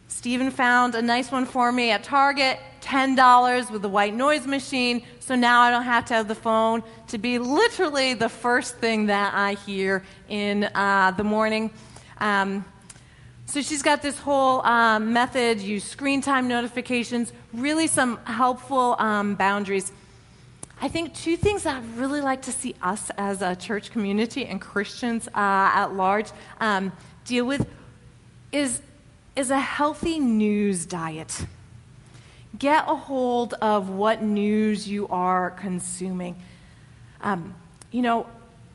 Stephen 0.06 0.52
found 0.52 0.94
a 0.94 1.02
nice 1.02 1.32
one 1.32 1.46
for 1.46 1.72
me 1.72 1.90
at 1.90 2.04
Target, 2.04 2.60
$10 2.80 3.72
with 3.72 3.84
a 3.84 3.88
white 3.88 4.14
noise 4.14 4.46
machine, 4.46 5.02
so 5.24 5.36
now 5.36 5.60
I 5.60 5.70
don't 5.70 5.84
have 5.84 6.06
to 6.06 6.14
have 6.14 6.26
the 6.26 6.34
phone 6.34 6.82
to 7.08 7.16
be 7.16 7.38
literally 7.38 8.14
the 8.14 8.28
first 8.28 8.78
thing 8.78 9.06
that 9.06 9.32
I 9.34 9.54
hear 9.54 10.02
in 10.28 10.64
uh, 10.64 11.12
the 11.12 11.22
morning. 11.22 11.70
Um, 12.18 12.64
so 13.46 13.62
she's 13.62 13.82
got 13.82 14.02
this 14.02 14.18
whole 14.18 14.66
um, 14.66 15.12
method, 15.12 15.60
use 15.60 15.84
screen 15.84 16.22
time 16.22 16.48
notifications, 16.48 17.32
really 17.52 17.86
some 17.86 18.16
helpful 18.24 18.96
um, 18.98 19.36
boundaries. 19.36 19.92
I 20.80 20.88
think 20.88 21.14
two 21.14 21.36
things 21.36 21.62
that 21.62 21.76
I'd 21.76 21.96
really 21.96 22.20
like 22.20 22.42
to 22.42 22.52
see 22.52 22.74
us 22.82 23.08
as 23.16 23.42
a 23.42 23.54
church 23.54 23.92
community 23.92 24.44
and 24.44 24.60
Christians 24.60 25.28
uh, 25.28 25.30
at 25.36 25.94
large 25.94 26.30
um, 26.58 26.90
deal 27.26 27.44
with 27.44 27.68
is 28.50 28.80
is 29.36 29.52
a 29.52 29.60
healthy 29.60 30.18
news 30.18 30.84
diet. 30.84 31.46
Get 32.58 32.84
a 32.86 32.94
hold 32.94 33.54
of 33.54 33.88
what 33.88 34.22
news 34.22 34.88
you 34.88 35.08
are 35.08 35.50
consuming. 35.50 36.36
Um, 37.22 37.54
you 37.90 38.02
know, 38.02 38.26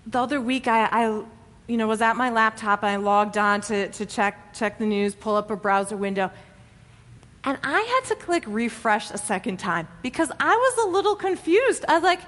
the 0.05 0.19
other 0.19 0.41
week 0.41 0.67
I, 0.67 0.85
I, 0.85 1.23
you 1.67 1.77
know, 1.77 1.87
was 1.87 2.01
at 2.01 2.15
my 2.15 2.29
laptop 2.29 2.83
and 2.83 2.89
I 2.89 2.95
logged 2.95 3.37
on 3.37 3.61
to, 3.61 3.89
to 3.89 4.05
check, 4.05 4.53
check 4.53 4.79
the 4.79 4.85
news, 4.85 5.13
pull 5.13 5.35
up 5.35 5.51
a 5.51 5.55
browser 5.55 5.97
window. 5.97 6.31
And 7.43 7.57
I 7.63 7.81
had 7.81 8.09
to 8.09 8.15
click 8.15 8.43
refresh 8.47 9.11
a 9.11 9.17
second 9.17 9.57
time 9.57 9.87
because 10.01 10.31
I 10.39 10.55
was 10.55 10.85
a 10.85 10.89
little 10.89 11.15
confused. 11.15 11.85
I 11.87 11.93
was 11.93 12.03
like, 12.03 12.19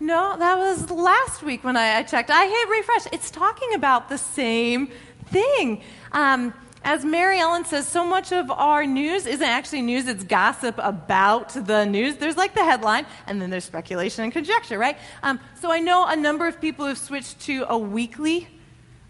no, 0.00 0.36
that 0.38 0.58
was 0.58 0.90
last 0.90 1.42
week 1.42 1.64
when 1.64 1.76
I, 1.76 1.98
I 1.98 2.02
checked. 2.02 2.30
I 2.30 2.46
hit 2.46 2.68
refresh. 2.68 3.06
It's 3.12 3.30
talking 3.30 3.74
about 3.74 4.08
the 4.08 4.18
same 4.18 4.90
thing. 5.26 5.82
Um, 6.12 6.52
as 6.86 7.04
Mary 7.04 7.40
Ellen 7.40 7.64
says, 7.64 7.84
so 7.84 8.06
much 8.06 8.30
of 8.30 8.48
our 8.48 8.86
news 8.86 9.26
isn't 9.26 9.46
actually 9.46 9.82
news, 9.82 10.06
it's 10.06 10.22
gossip 10.22 10.76
about 10.78 11.48
the 11.48 11.84
news. 11.84 12.14
There's 12.14 12.36
like 12.36 12.54
the 12.54 12.62
headline, 12.62 13.06
and 13.26 13.42
then 13.42 13.50
there's 13.50 13.64
speculation 13.64 14.22
and 14.22 14.32
conjecture, 14.32 14.78
right? 14.78 14.96
Um, 15.24 15.40
so 15.60 15.72
I 15.72 15.80
know 15.80 16.06
a 16.06 16.14
number 16.14 16.46
of 16.46 16.60
people 16.60 16.86
have 16.86 16.96
switched 16.96 17.40
to 17.40 17.66
a 17.68 17.76
weekly 17.76 18.48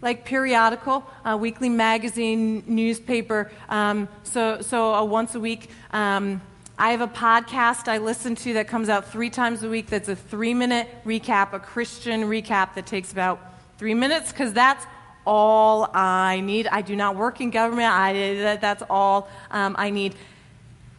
like 0.01 0.25
periodical, 0.25 1.05
weekly 1.39 1.69
magazine, 1.69 2.63
newspaper. 2.67 3.51
Um, 3.69 4.07
so, 4.23 4.61
so 4.61 4.93
a 4.95 5.05
once 5.05 5.35
a 5.35 5.39
week. 5.39 5.69
Um, 5.91 6.41
I 6.79 6.91
have 6.91 7.01
a 7.01 7.07
podcast 7.07 7.87
I 7.87 7.99
listen 7.99 8.35
to 8.35 8.53
that 8.53 8.67
comes 8.67 8.89
out 8.89 9.11
three 9.11 9.29
times 9.29 9.63
a 9.63 9.69
week. 9.69 9.87
That's 9.87 10.09
a 10.09 10.15
three 10.15 10.53
minute 10.53 10.87
recap, 11.05 11.53
a 11.53 11.59
Christian 11.59 12.23
recap 12.23 12.73
that 12.73 12.87
takes 12.87 13.11
about 13.11 13.39
three 13.77 13.93
minutes 13.93 14.31
because 14.31 14.53
that's 14.53 14.85
all 15.27 15.91
I 15.93 16.39
need. 16.39 16.67
I 16.67 16.81
do 16.81 16.95
not 16.95 17.17
work 17.17 17.41
in 17.41 17.51
government. 17.51 17.91
I, 17.91 18.13
that, 18.35 18.61
that's 18.61 18.83
all 18.89 19.29
um, 19.51 19.75
I 19.77 19.89
need. 19.89 20.15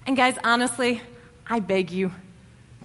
And 0.06 0.16
guys, 0.16 0.36
honestly, 0.44 1.00
I 1.46 1.60
beg 1.60 1.90
you, 1.90 2.12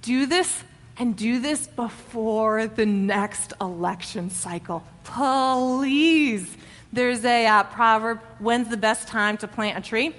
do 0.01 0.25
this 0.25 0.63
and 0.97 1.15
do 1.15 1.39
this 1.39 1.67
before 1.67 2.67
the 2.67 2.85
next 2.85 3.53
election 3.59 4.29
cycle. 4.29 4.83
Please. 5.03 6.55
There's 6.93 7.25
a 7.25 7.45
uh, 7.45 7.63
proverb 7.63 8.19
when's 8.39 8.69
the 8.69 8.77
best 8.77 9.07
time 9.07 9.37
to 9.37 9.47
plant 9.47 9.77
a 9.77 9.81
tree? 9.81 10.15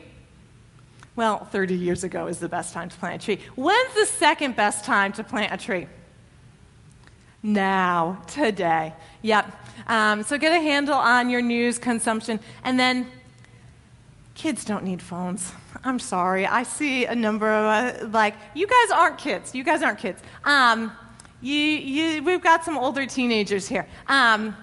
Well, 1.16 1.44
30 1.46 1.76
years 1.76 2.04
ago 2.04 2.26
is 2.26 2.38
the 2.38 2.48
best 2.48 2.74
time 2.74 2.88
to 2.88 2.96
plant 2.98 3.22
a 3.22 3.24
tree. 3.24 3.38
When's 3.54 3.94
the 3.94 4.06
second 4.06 4.56
best 4.56 4.84
time 4.84 5.12
to 5.14 5.24
plant 5.24 5.54
a 5.54 5.56
tree? 5.56 5.86
Now, 7.44 8.22
today. 8.26 8.94
Yep. 9.20 9.52
Um, 9.86 10.22
so 10.22 10.38
get 10.38 10.52
a 10.52 10.60
handle 10.60 10.94
on 10.94 11.28
your 11.28 11.42
news 11.42 11.78
consumption. 11.78 12.40
And 12.64 12.80
then, 12.80 13.06
kids 14.34 14.64
don't 14.64 14.82
need 14.82 15.02
phones. 15.02 15.52
I'm 15.84 15.98
sorry. 15.98 16.46
I 16.46 16.62
see 16.62 17.04
a 17.04 17.14
number 17.14 17.50
of, 17.50 18.02
uh, 18.02 18.06
like, 18.08 18.34
you 18.54 18.66
guys 18.66 18.90
aren't 18.90 19.18
kids. 19.18 19.54
You 19.54 19.62
guys 19.62 19.82
aren't 19.82 19.98
kids. 19.98 20.22
Um, 20.44 20.90
you, 21.42 21.54
you, 21.54 22.22
we've 22.22 22.42
got 22.42 22.64
some 22.64 22.78
older 22.78 23.04
teenagers 23.04 23.68
here. 23.68 23.86
Um, 24.08 24.56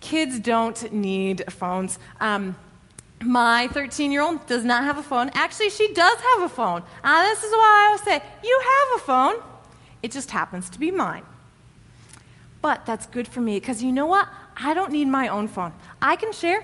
kids 0.00 0.40
don't 0.40 0.90
need 0.94 1.44
phones. 1.52 1.98
Um, 2.20 2.56
my 3.22 3.68
13 3.68 4.10
year 4.12 4.22
old 4.22 4.46
does 4.46 4.64
not 4.64 4.84
have 4.84 4.96
a 4.96 5.02
phone. 5.02 5.30
Actually, 5.34 5.68
she 5.68 5.92
does 5.92 6.18
have 6.18 6.42
a 6.42 6.48
phone. 6.48 6.82
Uh, 7.04 7.22
this 7.24 7.44
is 7.44 7.52
why 7.52 7.82
I 7.82 7.86
always 7.88 8.02
say, 8.02 8.26
You 8.42 8.62
have 8.62 9.02
a 9.02 9.04
phone. 9.04 9.34
It 10.02 10.10
just 10.10 10.30
happens 10.30 10.70
to 10.70 10.78
be 10.78 10.90
mine. 10.90 11.24
But 12.62 12.84
that's 12.86 13.06
good 13.06 13.26
for 13.26 13.40
me 13.40 13.58
because 13.58 13.82
you 13.82 13.92
know 13.92 14.06
what? 14.06 14.28
I 14.56 14.74
don't 14.74 14.92
need 14.92 15.06
my 15.06 15.28
own 15.28 15.48
phone. 15.48 15.72
I 16.02 16.16
can 16.16 16.32
share. 16.32 16.62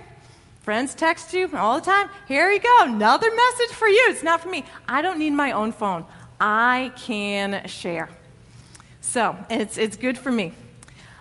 Friends 0.63 0.95
text 0.95 1.33
you 1.33 1.49
all 1.55 1.79
the 1.79 1.87
time. 1.87 2.11
Here 2.27 2.51
you 2.51 2.61
go, 2.61 2.79
another 2.83 3.31
message 3.31 3.75
for 3.75 3.89
you. 3.89 4.07
It's 4.09 4.23
not 4.23 4.41
for 4.41 4.49
me. 4.49 4.65
I 4.89 5.01
don't 5.01 5.19
need 5.19 5.31
my 5.31 5.53
own 5.53 5.73
phone. 5.73 6.05
I 6.41 6.93
can 6.97 7.67
share. 7.67 8.11
So 9.01 9.37
it's, 9.49 9.79
it's 9.79 9.97
good 9.97 10.19
for 10.19 10.33
me. 10.33 10.53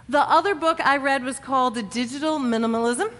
The 0.10 0.20
other 0.20 0.56
book 0.56 0.80
I 0.84 0.98
read 0.98 1.24
was 1.24 1.40
called 1.40 1.76
Digital 1.92 2.40
Minimalism. 2.40 3.12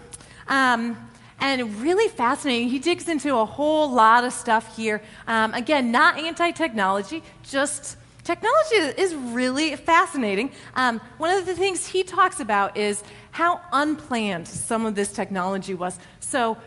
Um, 0.48 0.96
and 1.38 1.80
really 1.80 2.08
fascinating. 2.08 2.68
He 2.68 2.78
digs 2.78 3.08
into 3.08 3.36
a 3.36 3.44
whole 3.44 3.90
lot 3.90 4.24
of 4.24 4.32
stuff 4.32 4.76
here. 4.76 5.02
Um, 5.26 5.54
again, 5.54 5.92
not 5.92 6.18
anti 6.18 6.50
technology, 6.50 7.22
just 7.42 7.96
technology 8.26 9.00
is 9.00 9.14
really 9.14 9.76
fascinating. 9.76 10.50
Um, 10.74 11.00
one 11.18 11.30
of 11.30 11.46
the 11.46 11.54
things 11.54 11.86
he 11.86 12.02
talks 12.02 12.40
about 12.40 12.76
is 12.76 13.02
how 13.30 13.60
unplanned 13.72 14.48
some 14.48 14.84
of 14.84 14.94
this 14.94 15.12
technology 15.12 15.74
was. 15.74 15.98
So, 16.20 16.58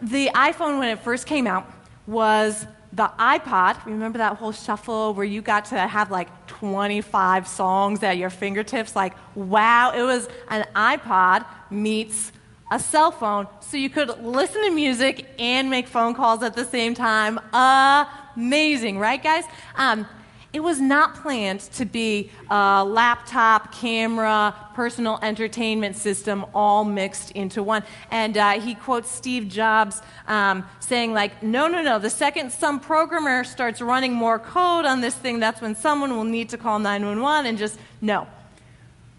the 0.00 0.28
iPhone, 0.28 0.78
when 0.78 0.88
it 0.88 1.00
first 1.00 1.26
came 1.26 1.48
out, 1.48 1.70
was 2.06 2.66
the 2.92 3.10
iPod. 3.18 3.84
Remember 3.84 4.18
that 4.18 4.36
whole 4.36 4.52
shuffle 4.52 5.12
where 5.14 5.24
you 5.24 5.42
got 5.42 5.64
to 5.66 5.78
have 5.78 6.10
like 6.10 6.28
25 6.46 7.48
songs 7.48 8.02
at 8.04 8.16
your 8.16 8.30
fingertips? 8.30 8.94
Like, 8.94 9.14
wow, 9.34 9.92
it 9.92 10.02
was 10.02 10.28
an 10.48 10.66
iPod 10.76 11.44
meets 11.70 12.30
a 12.70 12.78
cell 12.78 13.10
phone 13.10 13.46
so 13.60 13.76
you 13.76 13.90
could 13.90 14.08
listen 14.22 14.62
to 14.62 14.70
music 14.70 15.26
and 15.38 15.68
make 15.68 15.88
phone 15.88 16.14
calls 16.14 16.42
at 16.42 16.54
the 16.54 16.64
same 16.64 16.94
time. 16.94 17.40
Amazing, 17.52 18.98
right, 18.98 19.22
guys? 19.22 19.44
Um, 19.76 20.06
it 20.52 20.60
was 20.60 20.80
not 20.80 21.14
planned 21.14 21.60
to 21.60 21.86
be 21.86 22.30
a 22.50 22.84
laptop, 22.84 23.72
camera, 23.72 24.54
personal 24.74 25.18
entertainment 25.22 25.96
system 25.96 26.44
all 26.54 26.84
mixed 26.84 27.30
into 27.30 27.62
one. 27.62 27.82
And 28.10 28.36
uh, 28.36 28.60
he 28.60 28.74
quotes 28.74 29.10
Steve 29.10 29.48
Jobs 29.48 30.02
um, 30.28 30.66
saying, 30.80 31.14
like, 31.14 31.42
no, 31.42 31.68
no, 31.68 31.82
no, 31.82 31.98
the 31.98 32.10
second 32.10 32.52
some 32.52 32.80
programmer 32.80 33.44
starts 33.44 33.80
running 33.80 34.12
more 34.12 34.38
code 34.38 34.84
on 34.84 35.00
this 35.00 35.14
thing, 35.14 35.40
that's 35.40 35.62
when 35.62 35.74
someone 35.74 36.14
will 36.14 36.24
need 36.24 36.50
to 36.50 36.58
call 36.58 36.78
911 36.78 37.46
and 37.46 37.56
just, 37.56 37.78
no. 38.02 38.26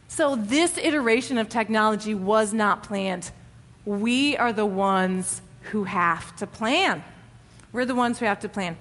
So 0.08 0.36
this 0.36 0.78
iteration 0.78 1.39
of 1.39 1.50
technology 1.50 2.13
was 2.13 2.54
not 2.54 2.84
planned. 2.84 3.32
We 3.86 4.38
are 4.38 4.54
the 4.54 4.67
ones 4.67 5.41
who 5.72 5.86
have 5.86 6.36
to 6.36 6.46
plan. 6.46 7.04
We're 7.72 7.86
the 7.86 7.96
ones 7.96 8.19
who 8.19 8.26
have 8.26 8.39
to 8.41 8.50
plan. 8.50 8.78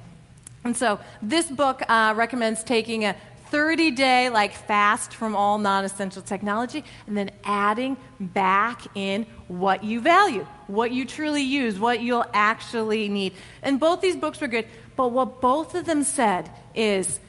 And 0.64 0.76
so 0.76 1.00
this 1.20 1.50
book 1.50 1.82
uh, 1.88 2.14
recommends 2.16 2.62
taking 2.62 3.04
a 3.04 3.16
30 3.52 3.90
day 3.90 4.30
like 4.30 4.54
fast 4.54 5.12
from 5.12 5.36
all 5.36 5.58
non-essential 5.58 6.22
technology 6.22 6.82
and 7.06 7.14
then 7.14 7.30
adding 7.44 7.98
back 8.18 8.80
in 8.94 9.26
what 9.46 9.84
you 9.84 10.00
value 10.00 10.46
what 10.68 10.90
you 10.90 11.04
truly 11.04 11.42
use 11.42 11.78
what 11.78 12.00
you'll 12.00 12.24
actually 12.32 13.10
need. 13.10 13.34
And 13.62 13.78
both 13.78 14.00
these 14.00 14.16
books 14.16 14.40
were 14.40 14.46
good 14.46 14.66
but 14.96 15.08
what 15.08 15.42
both 15.42 15.74
of 15.74 15.84
them 15.84 16.02
said 16.02 16.50
is 16.74 17.20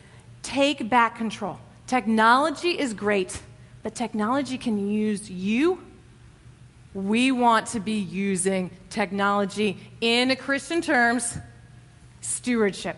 take 0.44 0.90
back 0.90 1.18
control. 1.18 1.60
Technology 1.88 2.80
is 2.80 2.94
great 2.94 3.42
but 3.82 3.94
technology 3.94 4.58
can 4.58 4.90
use 4.90 5.30
you. 5.30 5.84
We 6.94 7.34
want 7.34 7.68
to 7.68 7.82
be 7.82 8.00
using 8.00 8.72
technology 8.90 9.78
in 10.00 10.34
christian 10.38 10.82
terms 10.82 11.38
stewardship 12.22 12.96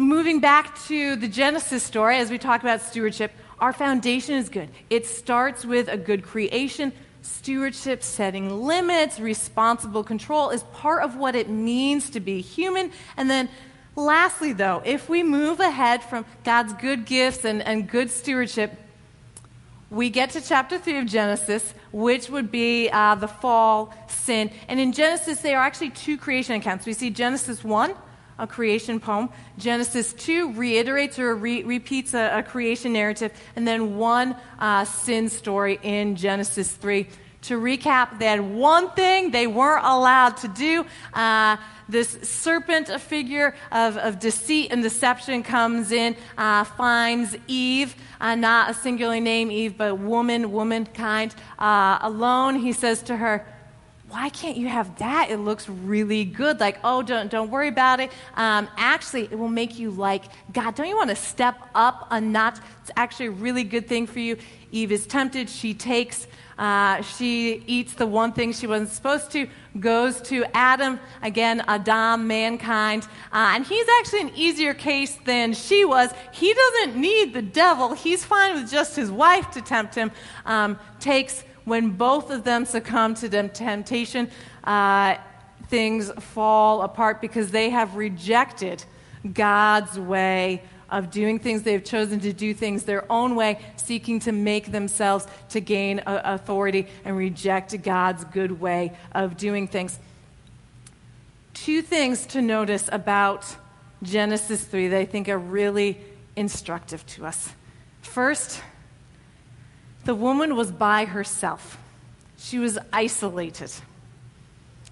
moving 0.00 0.40
back 0.40 0.78
to 0.86 1.16
the 1.16 1.28
Genesis 1.28 1.82
story, 1.82 2.18
as 2.18 2.30
we 2.30 2.38
talk 2.38 2.62
about 2.62 2.80
stewardship, 2.80 3.32
our 3.60 3.72
foundation 3.72 4.34
is 4.34 4.48
good. 4.48 4.70
It 4.88 5.06
starts 5.06 5.64
with 5.64 5.88
a 5.88 5.96
good 5.96 6.22
creation. 6.22 6.92
Stewardship, 7.22 8.02
setting 8.02 8.62
limits, 8.64 9.20
responsible 9.20 10.02
control 10.02 10.50
is 10.50 10.62
part 10.72 11.02
of 11.02 11.16
what 11.16 11.34
it 11.34 11.50
means 11.50 12.10
to 12.10 12.20
be 12.20 12.40
human. 12.40 12.90
And 13.16 13.30
then, 13.30 13.50
lastly, 13.94 14.54
though, 14.54 14.82
if 14.84 15.08
we 15.08 15.22
move 15.22 15.60
ahead 15.60 16.02
from 16.02 16.24
God's 16.44 16.72
good 16.74 17.04
gifts 17.04 17.44
and, 17.44 17.60
and 17.62 17.88
good 17.88 18.10
stewardship, 18.10 18.72
we 19.90 20.08
get 20.08 20.30
to 20.30 20.40
chapter 20.40 20.78
3 20.78 20.98
of 20.98 21.06
Genesis, 21.06 21.74
which 21.92 22.30
would 22.30 22.50
be 22.50 22.88
uh, 22.88 23.16
the 23.16 23.28
fall, 23.28 23.92
sin. 24.06 24.50
And 24.68 24.80
in 24.80 24.92
Genesis, 24.92 25.40
there 25.40 25.58
are 25.58 25.66
actually 25.66 25.90
two 25.90 26.16
creation 26.16 26.54
accounts. 26.54 26.86
We 26.86 26.92
see 26.92 27.10
Genesis 27.10 27.62
1, 27.62 27.94
a 28.40 28.46
creation 28.46 28.98
poem. 28.98 29.28
Genesis 29.58 30.12
2 30.14 30.54
reiterates 30.54 31.18
or 31.18 31.34
re- 31.36 31.62
repeats 31.62 32.14
a, 32.14 32.38
a, 32.38 32.42
creation 32.42 32.92
narrative, 32.92 33.32
and 33.54 33.68
then 33.68 33.96
one 33.96 34.34
uh, 34.58 34.84
sin 34.84 35.28
story 35.28 35.78
in 35.82 36.16
Genesis 36.16 36.72
3. 36.72 37.06
To 37.42 37.60
recap, 37.60 38.18
they 38.18 38.26
had 38.26 38.40
one 38.40 38.90
thing 38.90 39.30
they 39.30 39.46
weren't 39.46 39.84
allowed 39.84 40.36
to 40.38 40.48
do. 40.48 40.84
Uh, 41.14 41.56
this 41.88 42.18
serpent 42.22 42.88
figure 43.00 43.54
of, 43.72 43.96
of, 43.96 44.18
deceit 44.20 44.70
and 44.70 44.82
deception 44.82 45.42
comes 45.42 45.90
in, 45.90 46.16
uh, 46.38 46.64
finds 46.64 47.36
Eve, 47.48 47.96
uh, 48.20 48.34
not 48.34 48.70
a 48.70 48.74
singular 48.74 49.20
name, 49.20 49.50
Eve, 49.50 49.76
but 49.76 49.96
woman, 49.96 50.52
womankind, 50.52 51.34
uh, 51.58 51.98
alone. 52.02 52.56
He 52.56 52.72
says 52.72 53.02
to 53.04 53.16
her, 53.16 53.46
why 54.10 54.28
can't 54.28 54.56
you 54.56 54.66
have 54.66 54.98
that? 54.98 55.30
It 55.30 55.38
looks 55.38 55.68
really 55.68 56.24
good. 56.24 56.58
Like, 56.58 56.78
oh, 56.82 57.00
don't, 57.00 57.30
don't 57.30 57.48
worry 57.48 57.68
about 57.68 58.00
it. 58.00 58.10
Um, 58.34 58.68
actually, 58.76 59.22
it 59.22 59.38
will 59.38 59.48
make 59.48 59.78
you 59.78 59.92
like 59.92 60.24
God. 60.52 60.74
Don't 60.74 60.88
you 60.88 60.96
want 60.96 61.10
to 61.10 61.16
step 61.16 61.56
up 61.76 62.08
a 62.10 62.20
notch? 62.20 62.58
It's 62.82 62.90
actually 62.96 63.26
a 63.26 63.30
really 63.30 63.62
good 63.62 63.86
thing 63.86 64.08
for 64.08 64.18
you. 64.18 64.36
Eve 64.72 64.90
is 64.90 65.06
tempted. 65.06 65.48
She 65.48 65.74
takes, 65.74 66.26
uh, 66.58 67.02
she 67.02 67.62
eats 67.68 67.94
the 67.94 68.06
one 68.06 68.32
thing 68.32 68.52
she 68.52 68.66
wasn't 68.66 68.90
supposed 68.90 69.30
to, 69.30 69.46
goes 69.78 70.20
to 70.22 70.44
Adam, 70.54 70.98
again, 71.22 71.62
Adam, 71.68 72.26
mankind. 72.26 73.04
Uh, 73.32 73.52
and 73.54 73.64
he's 73.64 73.86
actually 74.00 74.22
an 74.22 74.32
easier 74.34 74.74
case 74.74 75.16
than 75.24 75.54
she 75.54 75.84
was. 75.84 76.10
He 76.32 76.52
doesn't 76.52 77.00
need 77.00 77.32
the 77.32 77.42
devil, 77.42 77.94
he's 77.94 78.24
fine 78.24 78.54
with 78.54 78.70
just 78.70 78.96
his 78.96 79.10
wife 79.10 79.52
to 79.52 79.62
tempt 79.62 79.94
him. 79.94 80.10
Um, 80.46 80.80
takes 80.98 81.44
when 81.70 81.90
both 81.90 82.30
of 82.30 82.42
them 82.42 82.64
succumb 82.64 83.14
to 83.14 83.28
temptation, 83.48 84.28
uh, 84.64 85.14
things 85.68 86.10
fall 86.18 86.82
apart 86.82 87.20
because 87.20 87.52
they 87.52 87.70
have 87.70 87.94
rejected 87.94 88.84
God's 89.32 89.96
way 89.96 90.64
of 90.90 91.12
doing 91.12 91.38
things. 91.38 91.62
They've 91.62 91.84
chosen 91.84 92.18
to 92.20 92.32
do 92.32 92.52
things 92.52 92.82
their 92.82 93.10
own 93.10 93.36
way, 93.36 93.60
seeking 93.76 94.18
to 94.20 94.32
make 94.32 94.72
themselves 94.72 95.28
to 95.50 95.60
gain 95.60 96.02
authority 96.06 96.88
and 97.04 97.16
reject 97.16 97.80
God's 97.82 98.24
good 98.24 98.60
way 98.60 98.92
of 99.12 99.36
doing 99.36 99.68
things. 99.68 99.96
Two 101.54 101.82
things 101.82 102.26
to 102.26 102.42
notice 102.42 102.88
about 102.90 103.46
Genesis 104.02 104.64
3 104.64 104.88
that 104.88 104.98
I 104.98 105.04
think 105.04 105.28
are 105.28 105.38
really 105.38 106.00
instructive 106.34 107.06
to 107.06 107.26
us. 107.26 107.50
First, 108.02 108.60
the 110.04 110.14
woman 110.14 110.56
was 110.56 110.70
by 110.70 111.04
herself. 111.04 111.78
She 112.38 112.58
was 112.58 112.78
isolated. 112.92 113.72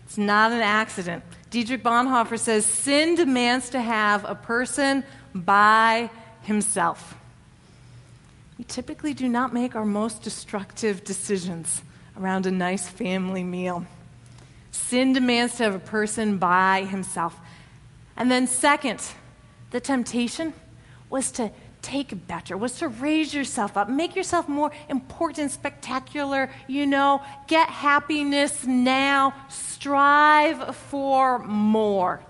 It's 0.05 0.19
not 0.19 0.53
an 0.53 0.61
accident. 0.61 1.25
Dietrich 1.51 1.83
Bonhoeffer 1.83 2.39
says 2.39 2.67
sin 2.67 3.15
demands 3.15 3.71
to 3.71 3.81
have 3.81 4.25
a 4.25 4.35
person 4.35 5.05
by 5.35 6.11
himself. 6.43 7.15
We 8.59 8.65
typically 8.65 9.15
do 9.15 9.29
not 9.29 9.55
make 9.55 9.77
our 9.77 9.85
most 9.85 10.23
destructive 10.23 11.05
decisions 11.05 11.83
around 12.19 12.47
a 12.47 12.51
nice 12.51 12.89
family 12.89 13.45
meal. 13.45 13.87
Sin 14.73 15.13
demands 15.13 15.57
to 15.57 15.65
have 15.65 15.75
a 15.75 15.79
person 15.79 16.39
by 16.39 16.85
himself. 16.85 17.39
And 18.17 18.31
then, 18.31 18.47
second, 18.47 19.01
the 19.71 19.81
temptation 19.81 20.53
was 21.09 21.31
to 21.33 21.51
take 21.89 22.27
better, 22.27 22.57
was 22.57 22.75
to 22.79 22.89
raise 22.89 23.33
yourself 23.33 23.77
up, 23.77 23.89
make 23.89 24.15
yourself 24.15 24.47
more 24.47 24.71
important, 24.89 25.51
spectacular, 25.51 26.51
you 26.67 26.87
know, 26.87 27.23
get 27.47 27.69
happiness 27.69 28.67
now, 28.67 29.33
strive 29.49 30.77
for 30.77 31.39
more. 31.39 32.21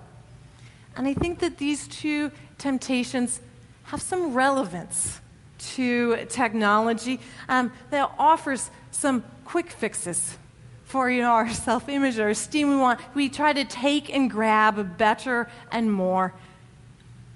And 0.96 1.08
I 1.08 1.14
think 1.14 1.40
that 1.40 1.58
these 1.58 1.88
two 1.88 2.30
temptations 2.58 3.40
have 3.84 4.00
some 4.00 4.32
relevance 4.32 5.20
to 5.74 6.24
technology 6.28 7.18
um, 7.48 7.72
that 7.90 8.10
offers 8.16 8.70
some 8.92 9.24
quick 9.44 9.70
fixes 9.70 10.38
for 10.84 11.10
you 11.10 11.22
know, 11.22 11.32
our 11.32 11.50
self 11.50 11.88
image 11.88 12.18
our 12.18 12.30
esteem 12.30 12.70
we 12.70 12.76
want. 12.76 13.00
We 13.14 13.28
try 13.28 13.52
to 13.52 13.64
take 13.64 14.08
and 14.14 14.30
grab 14.30 14.96
better 14.96 15.50
and 15.72 15.92
more. 15.92 16.32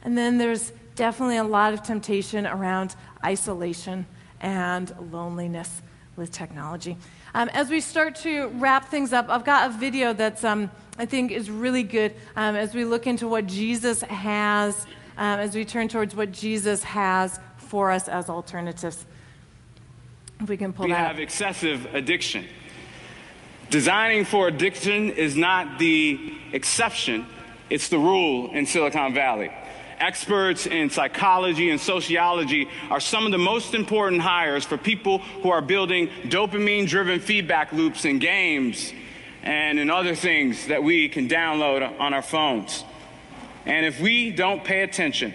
And 0.04 0.16
then 0.16 0.38
there's 0.38 0.72
definitely 1.02 1.36
a 1.36 1.42
lot 1.42 1.74
of 1.74 1.82
temptation 1.82 2.46
around 2.46 2.94
isolation 3.24 4.06
and 4.40 4.94
loneliness 5.10 5.82
with 6.14 6.30
technology. 6.30 6.96
Um, 7.34 7.48
as 7.48 7.70
we 7.70 7.80
start 7.80 8.14
to 8.22 8.46
wrap 8.50 8.88
things 8.88 9.12
up, 9.12 9.28
I've 9.28 9.44
got 9.44 9.68
a 9.68 9.72
video 9.72 10.12
that's, 10.12 10.44
um, 10.44 10.70
I 11.00 11.06
think, 11.06 11.32
is 11.32 11.50
really 11.50 11.82
good 11.82 12.14
um, 12.36 12.54
as 12.54 12.72
we 12.72 12.84
look 12.84 13.08
into 13.08 13.26
what 13.26 13.48
Jesus 13.48 14.02
has, 14.02 14.86
um, 15.16 15.40
as 15.40 15.56
we 15.56 15.64
turn 15.64 15.88
towards 15.88 16.14
what 16.14 16.30
Jesus 16.30 16.84
has 16.84 17.40
for 17.56 17.90
us 17.90 18.06
as 18.06 18.30
alternatives. 18.30 19.04
If 20.38 20.48
we 20.48 20.56
can 20.56 20.72
pull 20.72 20.84
we 20.84 20.92
that. 20.92 21.00
We 21.00 21.06
have 21.08 21.18
excessive 21.18 21.84
addiction. 21.96 22.46
Designing 23.70 24.24
for 24.24 24.46
addiction 24.46 25.10
is 25.10 25.36
not 25.36 25.80
the 25.80 26.32
exception, 26.52 27.26
it's 27.70 27.88
the 27.88 27.98
rule 27.98 28.52
in 28.52 28.66
Silicon 28.66 29.14
Valley 29.14 29.50
experts 30.02 30.66
in 30.66 30.90
psychology 30.90 31.70
and 31.70 31.80
sociology 31.80 32.68
are 32.90 32.98
some 32.98 33.24
of 33.24 33.30
the 33.30 33.38
most 33.38 33.72
important 33.72 34.20
hires 34.20 34.64
for 34.64 34.76
people 34.76 35.18
who 35.18 35.50
are 35.50 35.62
building 35.62 36.08
dopamine 36.24 36.88
driven 36.88 37.20
feedback 37.20 37.72
loops 37.72 38.04
in 38.04 38.18
games 38.18 38.92
and 39.44 39.78
in 39.78 39.90
other 39.90 40.16
things 40.16 40.66
that 40.66 40.82
we 40.82 41.08
can 41.08 41.28
download 41.28 41.98
on 42.00 42.12
our 42.12 42.22
phones. 42.22 42.84
And 43.64 43.86
if 43.86 44.00
we 44.00 44.32
don't 44.32 44.64
pay 44.64 44.82
attention 44.82 45.32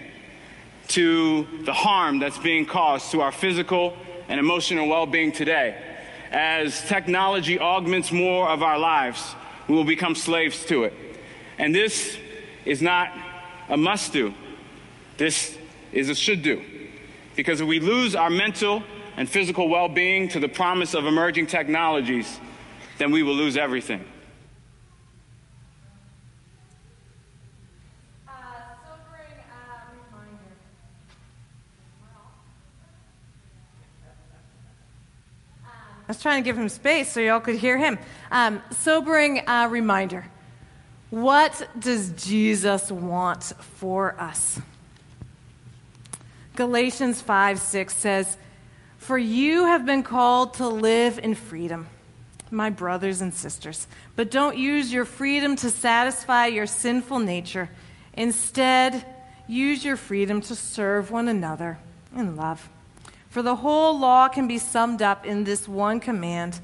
to 0.88 1.46
the 1.64 1.72
harm 1.72 2.18
that's 2.18 2.38
being 2.38 2.66
caused 2.66 3.10
to 3.12 3.22
our 3.22 3.32
physical 3.32 3.96
and 4.28 4.38
emotional 4.38 4.86
well 4.86 5.06
being 5.06 5.32
today, 5.32 5.82
as 6.30 6.86
technology 6.88 7.58
augments 7.58 8.12
more 8.12 8.50
of 8.50 8.62
our 8.62 8.78
lives, 8.78 9.34
we 9.66 9.74
will 9.74 9.84
become 9.84 10.14
slaves 10.14 10.66
to 10.66 10.84
it. 10.84 10.92
And 11.56 11.74
this 11.74 12.18
is 12.66 12.82
not 12.82 13.10
a 13.70 13.76
must 13.78 14.12
do. 14.12 14.34
This 15.18 15.58
is 15.92 16.08
a 16.08 16.14
should 16.14 16.42
do. 16.42 16.62
Because 17.36 17.60
if 17.60 17.66
we 17.66 17.80
lose 17.80 18.14
our 18.14 18.30
mental 18.30 18.82
and 19.16 19.28
physical 19.28 19.68
well 19.68 19.88
being 19.88 20.28
to 20.28 20.40
the 20.40 20.48
promise 20.48 20.94
of 20.94 21.06
emerging 21.06 21.48
technologies, 21.48 22.40
then 22.98 23.10
we 23.10 23.24
will 23.24 23.34
lose 23.34 23.56
everything. 23.56 24.04
Uh, 28.28 28.30
uh, 28.30 28.94
I 35.66 36.06
was 36.06 36.22
trying 36.22 36.42
to 36.42 36.48
give 36.48 36.56
him 36.56 36.68
space 36.68 37.10
so 37.10 37.18
y'all 37.18 37.40
could 37.40 37.56
hear 37.56 37.76
him. 37.76 37.98
Um, 38.30 38.62
sobering 38.70 39.48
uh, 39.48 39.66
reminder. 39.68 40.24
What 41.10 41.68
does 41.78 42.10
Jesus 42.10 42.92
want 42.92 43.42
for 43.78 44.14
us? 44.20 44.60
Galatians 46.58 47.20
5 47.20 47.60
6 47.60 47.94
says, 47.94 48.36
For 48.96 49.16
you 49.16 49.66
have 49.66 49.86
been 49.86 50.02
called 50.02 50.54
to 50.54 50.66
live 50.66 51.20
in 51.20 51.36
freedom, 51.36 51.86
my 52.50 52.68
brothers 52.68 53.20
and 53.20 53.32
sisters. 53.32 53.86
But 54.16 54.32
don't 54.32 54.56
use 54.58 54.92
your 54.92 55.04
freedom 55.04 55.54
to 55.54 55.70
satisfy 55.70 56.46
your 56.46 56.66
sinful 56.66 57.20
nature. 57.20 57.70
Instead, 58.14 59.04
use 59.46 59.84
your 59.84 59.94
freedom 59.96 60.40
to 60.40 60.56
serve 60.56 61.12
one 61.12 61.28
another 61.28 61.78
in 62.16 62.34
love. 62.34 62.68
For 63.30 63.40
the 63.40 63.54
whole 63.54 63.96
law 63.96 64.26
can 64.26 64.48
be 64.48 64.58
summed 64.58 65.00
up 65.00 65.24
in 65.24 65.44
this 65.44 65.68
one 65.68 66.00
command 66.00 66.58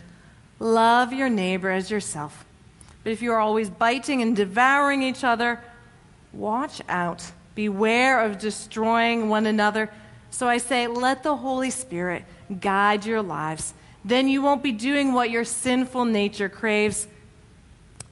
love 0.58 1.12
your 1.12 1.28
neighbor 1.28 1.70
as 1.70 1.88
yourself. 1.88 2.44
But 3.04 3.12
if 3.12 3.22
you 3.22 3.30
are 3.30 3.38
always 3.38 3.70
biting 3.70 4.22
and 4.22 4.34
devouring 4.34 5.04
each 5.04 5.22
other, 5.22 5.60
watch 6.32 6.82
out 6.88 7.30
Beware 7.54 8.20
of 8.20 8.38
destroying 8.38 9.28
one 9.28 9.46
another. 9.46 9.90
So 10.30 10.48
I 10.48 10.58
say, 10.58 10.86
let 10.86 11.22
the 11.22 11.36
Holy 11.36 11.70
Spirit 11.70 12.24
guide 12.60 13.06
your 13.06 13.22
lives. 13.22 13.74
Then 14.04 14.28
you 14.28 14.42
won't 14.42 14.62
be 14.62 14.72
doing 14.72 15.12
what 15.12 15.30
your 15.30 15.44
sinful 15.44 16.04
nature 16.04 16.48
craves. 16.48 17.06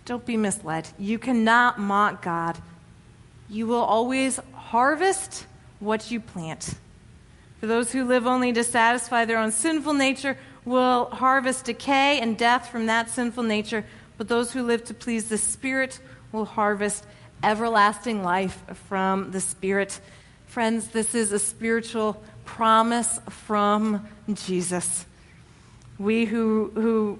Don't 0.05 0.25
be 0.25 0.37
misled. 0.37 0.89
You 0.99 1.19
cannot 1.19 1.79
mock 1.79 2.23
God. 2.23 2.59
You 3.49 3.67
will 3.67 3.83
always 3.83 4.41
harvest 4.53 5.47
what 5.81 6.11
you 6.11 6.21
plant. 6.21 6.75
For 7.61 7.67
those 7.67 7.93
who 7.93 8.05
live 8.05 8.27
only 8.27 8.53
to 8.53 8.65
satisfy 8.65 9.25
their 9.25 9.39
own 9.39 9.53
sinful 9.53 9.95
nature 9.95 10.39
will 10.65 11.07
harvest 11.07 11.67
decay 11.67 12.21
and 12.21 12.39
death 12.39 12.69
from 12.69 12.87
that 12.87 13.11
sinful 13.11 13.43
nature, 13.43 13.85
but 14.17 14.29
those 14.29 14.53
who 14.53 14.63
live 14.63 14.85
to 14.85 14.95
please 14.95 15.29
the 15.29 15.39
Spirit 15.39 16.01
will 16.31 16.45
harvest 16.45 17.05
everlasting 17.43 18.23
life 18.23 18.63
from 18.89 19.31
the 19.31 19.41
Spirit. 19.41 20.01
Friends, 20.47 20.89
this 20.89 21.15
is 21.15 21.33
a 21.33 21.39
spiritual 21.39 22.23
promise 22.45 23.21
from 23.29 24.07
Jesus. 24.33 25.07
We 25.99 26.25
who, 26.25 26.71
who 26.75 27.19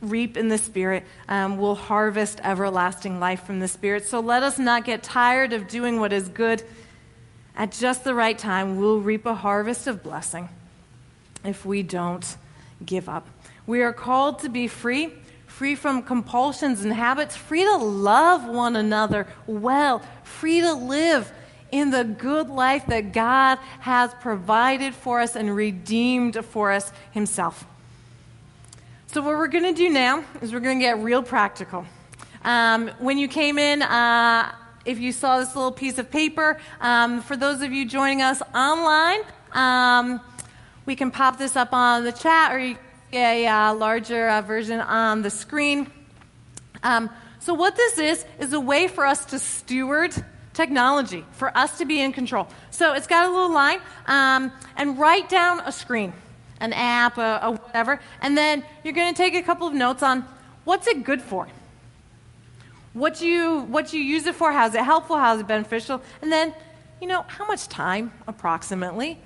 reap 0.00 0.36
in 0.36 0.48
the 0.48 0.58
Spirit 0.58 1.04
um, 1.28 1.58
will 1.58 1.74
harvest 1.74 2.40
everlasting 2.42 3.20
life 3.20 3.44
from 3.44 3.60
the 3.60 3.68
Spirit. 3.68 4.06
So 4.06 4.20
let 4.20 4.42
us 4.42 4.58
not 4.58 4.84
get 4.84 5.02
tired 5.02 5.52
of 5.52 5.68
doing 5.68 6.00
what 6.00 6.12
is 6.12 6.28
good. 6.28 6.62
At 7.56 7.72
just 7.72 8.04
the 8.04 8.14
right 8.14 8.38
time, 8.38 8.78
we'll 8.78 9.00
reap 9.00 9.26
a 9.26 9.34
harvest 9.34 9.86
of 9.86 10.02
blessing 10.02 10.48
if 11.44 11.66
we 11.66 11.82
don't 11.82 12.36
give 12.84 13.08
up. 13.08 13.26
We 13.66 13.82
are 13.82 13.92
called 13.92 14.38
to 14.40 14.48
be 14.48 14.68
free 14.68 15.12
free 15.58 15.74
from 15.74 16.00
compulsions 16.00 16.84
and 16.84 16.92
habits, 16.92 17.34
free 17.34 17.64
to 17.64 17.76
love 17.78 18.46
one 18.46 18.76
another 18.76 19.26
well, 19.48 20.00
free 20.22 20.60
to 20.60 20.72
live 20.72 21.32
in 21.72 21.90
the 21.90 22.04
good 22.04 22.48
life 22.48 22.86
that 22.86 23.12
God 23.12 23.58
has 23.80 24.14
provided 24.20 24.94
for 24.94 25.18
us 25.18 25.34
and 25.34 25.56
redeemed 25.56 26.44
for 26.44 26.70
us 26.70 26.92
Himself. 27.10 27.66
So, 29.08 29.20
what 29.20 29.30
we're 29.36 29.48
going 29.48 29.64
to 29.64 29.72
do 29.72 29.90
now 29.90 30.24
is 30.40 30.52
we're 30.52 30.60
going 30.60 30.78
to 30.78 30.84
get 30.84 31.00
real 31.00 31.24
practical. 31.24 31.84
Um, 32.44 32.86
when 33.00 33.18
you 33.18 33.26
came 33.26 33.58
in, 33.58 33.82
uh, 33.82 34.54
if 34.84 35.00
you 35.00 35.10
saw 35.10 35.40
this 35.40 35.56
little 35.56 35.72
piece 35.72 35.98
of 35.98 36.08
paper, 36.08 36.60
um, 36.80 37.20
for 37.20 37.36
those 37.36 37.62
of 37.62 37.72
you 37.72 37.84
joining 37.84 38.22
us 38.22 38.40
online, 38.54 39.22
um, 39.54 40.20
we 40.86 40.94
can 40.94 41.10
pop 41.10 41.36
this 41.36 41.56
up 41.56 41.72
on 41.72 42.04
the 42.04 42.12
chat 42.12 42.52
or 42.52 42.60
you 42.60 42.76
a 43.12 43.46
uh, 43.46 43.74
larger 43.74 44.28
uh, 44.28 44.42
version 44.42 44.80
on 44.80 45.22
the 45.22 45.30
screen. 45.30 45.90
Um, 46.82 47.10
so, 47.38 47.54
what 47.54 47.76
this 47.76 47.98
is, 47.98 48.24
is 48.38 48.52
a 48.52 48.60
way 48.60 48.88
for 48.88 49.06
us 49.06 49.24
to 49.26 49.38
steward 49.38 50.14
technology, 50.52 51.24
for 51.32 51.56
us 51.56 51.78
to 51.78 51.84
be 51.84 52.00
in 52.00 52.12
control. 52.12 52.48
So, 52.70 52.94
it's 52.94 53.06
got 53.06 53.28
a 53.28 53.32
little 53.32 53.52
line, 53.52 53.80
um, 54.06 54.52
and 54.76 54.98
write 54.98 55.28
down 55.28 55.60
a 55.60 55.72
screen, 55.72 56.12
an 56.60 56.72
app, 56.72 57.18
a, 57.18 57.40
a 57.42 57.50
whatever, 57.52 58.00
and 58.20 58.36
then 58.36 58.64
you're 58.84 58.94
going 58.94 59.12
to 59.12 59.16
take 59.16 59.34
a 59.34 59.42
couple 59.42 59.66
of 59.66 59.74
notes 59.74 60.02
on 60.02 60.24
what's 60.64 60.86
it 60.86 61.04
good 61.04 61.22
for? 61.22 61.48
what 62.98 63.20
you, 63.20 63.60
what 63.62 63.92
you 63.92 64.00
use 64.00 64.26
it 64.26 64.34
for, 64.34 64.52
how's 64.52 64.74
it 64.74 64.84
helpful, 64.84 65.16
how's 65.16 65.40
it 65.40 65.46
beneficial, 65.46 66.02
and 66.20 66.32
then, 66.32 66.54
you 67.00 67.06
know, 67.06 67.24
how 67.28 67.46
much 67.46 67.68
time 67.68 68.12
approximately 68.26 69.18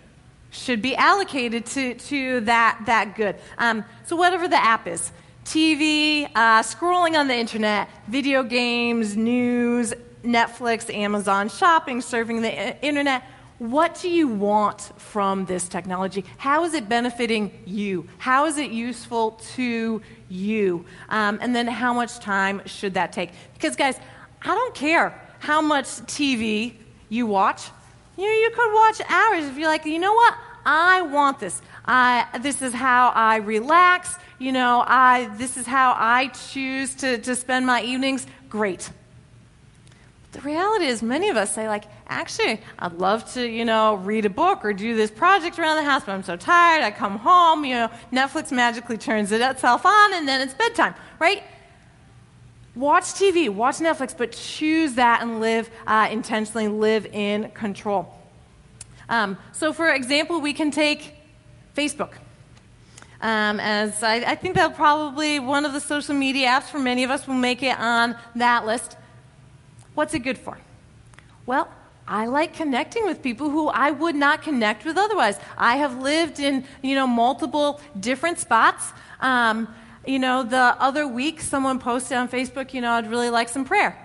should 0.53 0.83
be 0.83 0.95
allocated 0.95 1.67
to, 1.67 1.95
to 1.95 2.41
that, 2.41 2.81
that 2.87 3.17
good. 3.17 3.37
Um, 3.59 3.85
so, 4.05 4.15
whatever 4.15 4.47
the 4.47 4.63
app 4.63 4.87
is 4.87 5.11
TV, 5.45 6.31
uh, 6.35 6.63
scrolling 6.63 7.19
on 7.19 7.27
the 7.27 7.35
internet, 7.35 7.89
video 8.07 8.45
games, 8.45 9.17
news, 9.17 9.93
Netflix, 10.23 10.93
Amazon, 10.95 11.49
shopping, 11.49 11.99
surfing 11.99 12.43
the 12.43 12.85
internet. 12.85 13.25
What 13.59 13.99
do 14.01 14.09
you 14.09 14.29
want 14.29 14.93
from 15.01 15.47
this 15.47 15.69
technology? 15.69 16.25
How 16.37 16.65
is 16.65 16.75
it 16.75 16.89
benefiting 16.89 17.63
you? 17.65 18.09
How 18.19 18.47
is 18.47 18.59
it 18.59 18.73
useful 18.73 19.33
to 19.55 20.03
you? 20.29 20.85
Um, 21.09 21.39
and 21.41 21.55
then 21.55 21.67
how 21.67 21.93
much 21.93 22.19
time 22.19 22.63
should 22.67 22.95
that 22.95 23.13
take? 23.13 23.31
Because, 23.55 23.77
guys, 23.77 23.99
I 24.43 24.49
don't 24.49 24.75
care 24.75 25.19
how 25.39 25.61
much 25.61 25.87
TV 25.87 26.75
you 27.09 27.27
watch. 27.27 27.71
You 28.23 28.29
know, 28.29 28.35
you 28.35 28.51
could 28.51 28.73
watch 28.73 29.01
hours 29.09 29.45
if 29.47 29.59
you're 29.59 29.67
like, 29.67 29.85
you 29.85 29.99
know 29.99 30.13
what? 30.13 30.37
I 30.65 31.03
want 31.03 31.41
this. 31.41 31.61
I, 31.85 32.25
this 32.41 32.63
is 32.63 32.73
how 32.73 33.09
I 33.09 33.39
relax. 33.39 34.15
You 34.39 34.53
know, 34.53 34.85
I, 34.87 35.29
this 35.39 35.57
is 35.57 35.67
how 35.67 35.97
I 35.99 36.29
choose 36.29 36.95
to, 36.97 37.19
to 37.19 37.35
spend 37.35 37.67
my 37.67 37.83
evenings. 37.83 38.29
Great. 38.49 38.91
The 40.31 40.41
reality 40.43 40.85
is, 40.85 41.03
many 41.03 41.31
of 41.31 41.37
us 41.37 41.53
say, 41.53 41.67
like, 41.67 41.87
actually, 42.07 42.61
I'd 42.79 42.93
love 42.93 43.31
to, 43.35 43.45
you 43.45 43.65
know, 43.65 43.97
read 43.97 44.25
a 44.25 44.31
book 44.31 44.65
or 44.65 44.73
do 44.73 44.95
this 44.95 45.11
project 45.11 45.59
around 45.59 45.79
the 45.79 45.83
house, 45.83 46.05
but 46.05 46.13
I'm 46.13 46.23
so 46.23 46.37
tired. 46.37 46.85
I 46.85 46.93
come 46.93 47.19
home, 47.19 47.65
you 47.65 47.75
know, 47.75 47.91
Netflix 48.13 48.53
magically 48.53 48.99
turns 48.99 49.33
itself 49.33 49.85
on, 49.85 50.15
and 50.15 50.29
then 50.29 50.41
it's 50.41 50.55
bedtime, 50.55 50.95
right? 51.19 51.43
Watch 52.75 53.05
TV, 53.05 53.51
watch 53.51 53.77
Netflix, 53.77 54.17
but 54.17 54.33
choose 54.33 54.95
that 54.95 55.21
and 55.23 55.41
live 55.41 55.71
uh, 55.87 56.09
intentionally, 56.11 56.69
live 56.69 57.07
in 57.07 57.51
control. 57.51 58.19
Um, 59.11 59.37
so, 59.53 59.75
for 59.75 59.91
example, 59.91 60.41
we 60.41 60.55
can 60.55 60.71
take 60.71 61.15
Facebook. 61.77 62.13
Um, 63.21 63.61
as 63.61 64.03
I, 64.03 64.17
I 64.17 64.35
think 64.35 64.55
that 64.57 64.75
probably 64.75 65.39
one 65.39 65.67
of 65.67 65.75
the 65.75 65.81
social 65.81 66.15
media 66.15 66.49
apps 66.49 66.65
for 66.65 66.79
many 66.79 67.05
of 67.05 67.11
us 67.11 67.27
will 67.29 67.35
make 67.35 67.63
it 67.63 67.79
on 67.79 68.17
that 68.37 68.65
list. 68.65 68.97
What's 69.95 70.15
it 70.15 70.21
good 70.21 70.39
for? 70.39 70.59
Well, 71.45 71.69
I 72.09 72.27
like 72.27 72.55
connecting 72.55 73.05
with 73.05 73.23
people 73.23 73.51
who 73.51 73.69
I 73.69 73.91
would 73.91 74.17
not 74.17 74.43
connect 74.43 74.85
with 74.85 74.97
otherwise. 74.97 75.39
I 75.57 75.77
have 75.77 75.99
lived 75.99 76.41
in, 76.41 76.65
you 76.83 76.95
know, 76.95 77.07
multiple 77.07 77.81
different 78.01 78.39
spots. 78.39 78.93
Um, 79.21 79.73
you 80.07 80.19
know, 80.19 80.43
the 80.43 80.77
other 80.81 81.07
week 81.07 81.41
someone 81.41 81.79
posted 81.79 82.17
on 82.17 82.29
Facebook, 82.29 82.75
you 82.75 82.81
know, 82.81 82.93
I'd 82.93 83.11
really 83.11 83.31
like 83.31 83.49
some 83.49 83.65
prayer. 83.65 83.97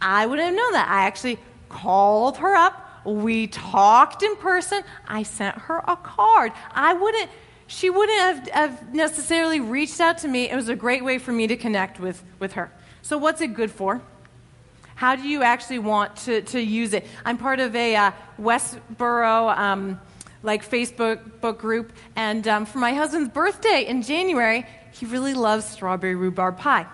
I 0.00 0.26
wouldn't 0.26 0.46
have 0.46 0.56
known 0.56 0.72
that. 0.72 0.88
I 0.88 1.06
actually 1.06 1.38
called 1.68 2.38
her 2.38 2.54
up. 2.54 2.78
We 3.04 3.46
talked 3.46 4.22
in 4.22 4.36
person. 4.36 4.82
I 5.06 5.22
sent 5.22 5.56
her 5.56 5.78
a 5.86 5.96
card. 5.96 6.52
I 6.72 6.94
wouldn't, 6.94 7.30
she 7.66 7.88
wouldn't 7.90 8.18
have, 8.18 8.48
have 8.48 8.94
necessarily 8.94 9.60
reached 9.60 10.00
out 10.00 10.18
to 10.18 10.28
me. 10.28 10.50
It 10.50 10.56
was 10.56 10.68
a 10.68 10.76
great 10.76 11.04
way 11.04 11.18
for 11.18 11.32
me 11.32 11.46
to 11.46 11.56
connect 11.56 12.00
with, 12.00 12.22
with 12.38 12.52
her. 12.54 12.72
So, 13.02 13.18
what's 13.18 13.40
it 13.40 13.54
good 13.54 13.70
for? 13.70 14.00
How 14.94 15.16
do 15.16 15.22
you 15.22 15.42
actually 15.42 15.80
want 15.80 16.16
to, 16.18 16.42
to 16.42 16.60
use 16.60 16.92
it? 16.92 17.06
I'm 17.24 17.38
part 17.38 17.58
of 17.58 17.74
a 17.74 17.96
uh, 17.96 18.12
Westboro 18.40 19.56
um, 19.56 20.00
like 20.44 20.68
Facebook 20.68 21.40
book 21.40 21.58
group, 21.58 21.92
and 22.14 22.46
um, 22.46 22.66
for 22.66 22.78
my 22.78 22.92
husband's 22.92 23.30
birthday 23.30 23.84
in 23.86 24.02
January, 24.02 24.66
he 24.92 25.06
really 25.06 25.34
loves 25.34 25.64
strawberry 25.64 26.14
rhubarb 26.14 26.58
pie. 26.58 26.86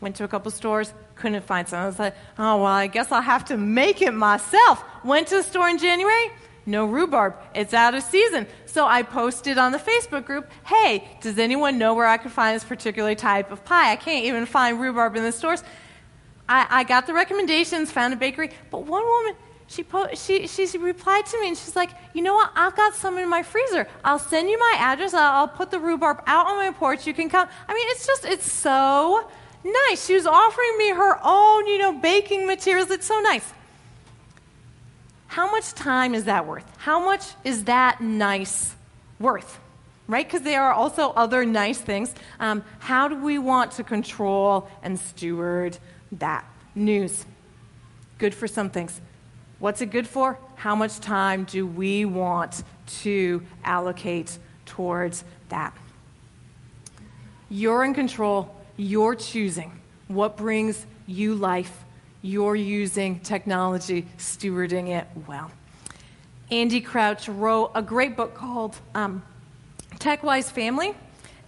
Went 0.00 0.16
to 0.16 0.24
a 0.24 0.28
couple 0.28 0.50
stores, 0.50 0.92
couldn't 1.14 1.44
find 1.44 1.68
some. 1.68 1.80
I 1.80 1.86
was 1.86 1.98
like, 1.98 2.14
oh 2.38 2.56
well, 2.58 2.66
I 2.66 2.88
guess 2.88 3.12
I'll 3.12 3.22
have 3.22 3.44
to 3.46 3.56
make 3.56 4.02
it 4.02 4.12
myself. 4.12 4.84
Went 5.04 5.28
to 5.28 5.36
the 5.36 5.42
store 5.42 5.68
in 5.68 5.78
January, 5.78 6.30
no 6.66 6.86
rhubarb. 6.86 7.34
It's 7.54 7.74
out 7.74 7.94
of 7.94 8.02
season. 8.02 8.46
So 8.66 8.86
I 8.86 9.02
posted 9.02 9.58
on 9.58 9.72
the 9.72 9.78
Facebook 9.78 10.24
group, 10.24 10.50
hey, 10.66 11.06
does 11.20 11.38
anyone 11.38 11.78
know 11.78 11.94
where 11.94 12.06
I 12.06 12.16
could 12.16 12.32
find 12.32 12.56
this 12.56 12.64
particular 12.64 13.14
type 13.14 13.52
of 13.52 13.64
pie? 13.64 13.92
I 13.92 13.96
can't 13.96 14.24
even 14.24 14.46
find 14.46 14.80
rhubarb 14.80 15.16
in 15.16 15.22
the 15.22 15.32
stores. 15.32 15.62
I, 16.48 16.66
I 16.68 16.84
got 16.84 17.06
the 17.06 17.14
recommendations, 17.14 17.90
found 17.90 18.12
a 18.12 18.16
bakery, 18.16 18.50
but 18.70 18.84
one 18.84 19.04
woman, 19.04 19.34
she, 19.66 19.82
po- 19.82 20.14
she, 20.14 20.46
she 20.46 20.78
replied 20.78 21.26
to 21.26 21.40
me 21.40 21.48
and 21.48 21.56
she's 21.56 21.74
like, 21.74 21.90
You 22.12 22.22
know 22.22 22.34
what? 22.34 22.50
I've 22.54 22.76
got 22.76 22.94
some 22.94 23.18
in 23.18 23.28
my 23.28 23.42
freezer. 23.42 23.88
I'll 24.04 24.18
send 24.18 24.48
you 24.48 24.58
my 24.58 24.76
address. 24.78 25.14
I'll, 25.14 25.32
I'll 25.40 25.48
put 25.48 25.70
the 25.70 25.80
rhubarb 25.80 26.22
out 26.26 26.46
on 26.46 26.56
my 26.56 26.70
porch. 26.70 27.06
You 27.06 27.14
can 27.14 27.28
come. 27.28 27.48
I 27.68 27.74
mean, 27.74 27.86
it's 27.90 28.06
just, 28.06 28.24
it's 28.24 28.50
so 28.50 29.30
nice. 29.64 30.04
She 30.04 30.14
was 30.14 30.26
offering 30.26 30.78
me 30.78 30.90
her 30.90 31.18
own, 31.22 31.66
you 31.66 31.78
know, 31.78 31.92
baking 31.92 32.46
materials. 32.46 32.90
It's 32.90 33.06
so 33.06 33.20
nice. 33.20 33.52
How 35.26 35.50
much 35.50 35.72
time 35.72 36.14
is 36.14 36.24
that 36.24 36.46
worth? 36.46 36.64
How 36.76 37.04
much 37.04 37.24
is 37.42 37.64
that 37.64 38.00
nice 38.00 38.74
worth? 39.18 39.58
Right? 40.06 40.26
Because 40.26 40.42
there 40.42 40.62
are 40.62 40.72
also 40.72 41.10
other 41.10 41.46
nice 41.46 41.78
things. 41.78 42.14
Um, 42.38 42.62
how 42.78 43.08
do 43.08 43.16
we 43.16 43.38
want 43.38 43.72
to 43.72 43.84
control 43.84 44.68
and 44.82 44.98
steward 44.98 45.78
that. 46.18 46.44
News. 46.74 47.24
Good 48.18 48.34
for 48.34 48.48
some 48.48 48.70
things. 48.70 49.00
What's 49.64 49.80
it 49.80 49.90
good 49.90 50.06
for? 50.06 50.38
How 50.56 50.74
much 50.74 51.00
time 51.00 51.44
do 51.44 51.66
we 51.66 52.04
want 52.04 52.62
to 53.00 53.42
allocate 53.64 54.36
towards 54.66 55.24
that? 55.48 55.74
You're 57.48 57.82
in 57.82 57.94
control. 57.94 58.54
You're 58.76 59.14
choosing 59.14 59.80
what 60.08 60.36
brings 60.36 60.84
you 61.06 61.34
life. 61.34 61.82
You're 62.20 62.56
using 62.56 63.20
technology, 63.20 64.06
stewarding 64.18 64.90
it 64.90 65.06
well. 65.26 65.50
Andy 66.50 66.82
Crouch 66.82 67.26
wrote 67.26 67.70
a 67.74 67.80
great 67.80 68.18
book 68.18 68.34
called 68.34 68.76
um, 68.94 69.22
TechWise 69.94 70.52
Family, 70.52 70.94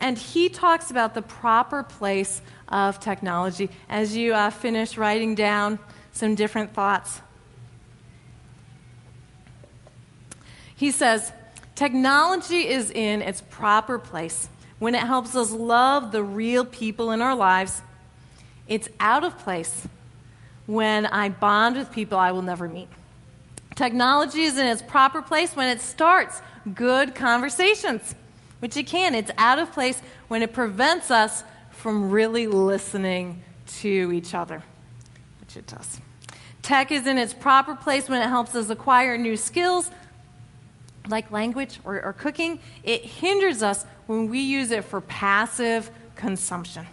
and 0.01 0.17
he 0.17 0.49
talks 0.49 0.91
about 0.91 1.13
the 1.13 1.21
proper 1.21 1.83
place 1.83 2.41
of 2.69 2.99
technology. 2.99 3.69
As 3.91 4.17
you 4.17 4.33
uh, 4.33 4.49
finish 4.49 4.97
writing 4.97 5.35
down 5.35 5.79
some 6.13 6.35
different 6.35 6.73
thoughts, 6.73 7.21
he 10.77 10.91
says, 10.91 11.33
Technology 11.75 12.69
is 12.69 12.91
in 12.91 13.21
its 13.21 13.43
proper 13.51 13.99
place 13.99 14.49
when 14.79 14.95
it 14.95 15.03
helps 15.03 15.35
us 15.35 15.51
love 15.51 16.13
the 16.13 16.23
real 16.23 16.65
people 16.65 17.11
in 17.11 17.21
our 17.21 17.35
lives. 17.35 17.83
It's 18.69 18.89
out 19.01 19.25
of 19.25 19.39
place 19.39 19.87
when 20.67 21.07
I 21.07 21.29
bond 21.29 21.77
with 21.77 21.93
people 21.93 22.19
I 22.19 22.33
will 22.33 22.43
never 22.43 22.69
meet. 22.69 22.89
Technology 23.75 24.43
is 24.43 24.57
in 24.57 24.67
its 24.67 24.81
proper 24.81 25.21
place 25.21 25.55
when 25.55 25.69
it 25.69 25.81
starts 25.81 26.41
good 26.75 27.15
conversations, 27.15 28.15
which 28.61 28.77
it 28.77 28.87
can. 28.87 29.15
It's 29.15 29.31
out 29.37 29.59
of 29.59 29.71
place 29.73 30.01
when 30.29 30.43
it 30.43 30.55
prevents 30.55 31.11
us 31.11 31.45
from 31.71 32.11
really 32.11 32.47
listening 32.47 33.43
to 33.67 34.13
each 34.13 34.35
other, 34.35 34.63
which 35.41 35.59
it 35.59 35.67
does. 35.67 36.01
Tech 36.63 36.91
is 36.91 37.07
in 37.07 37.19
its 37.19 37.35
proper 37.35 37.77
place 37.77 38.09
when 38.09 38.23
it 38.23 38.29
helps 38.29 38.55
us 38.55 38.71
acquire 38.71 39.19
new 39.19 39.37
skills, 39.37 39.91
like 41.09 41.31
language 41.31 41.81
or, 41.85 42.03
or 42.03 42.13
cooking. 42.13 42.59
It 42.83 43.05
hinders 43.05 43.63
us 43.63 43.85
when 44.07 44.29
we 44.29 44.41
use 44.41 44.71
it 44.71 44.85
for 44.85 45.01
passive 45.01 45.91
consumption. 46.15 46.87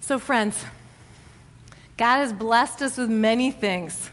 So, 0.00 0.18
friends, 0.18 0.64
God 1.96 2.18
has 2.18 2.32
blessed 2.32 2.82
us 2.82 2.96
with 2.96 3.10
many 3.10 3.50
things 3.50 4.10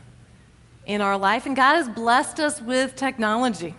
in 0.85 1.01
our 1.01 1.17
life, 1.17 1.45
and 1.45 1.55
God 1.55 1.75
has 1.75 1.87
blessed 1.87 2.39
us 2.39 2.61
with 2.61 2.95
technology. 2.95 3.75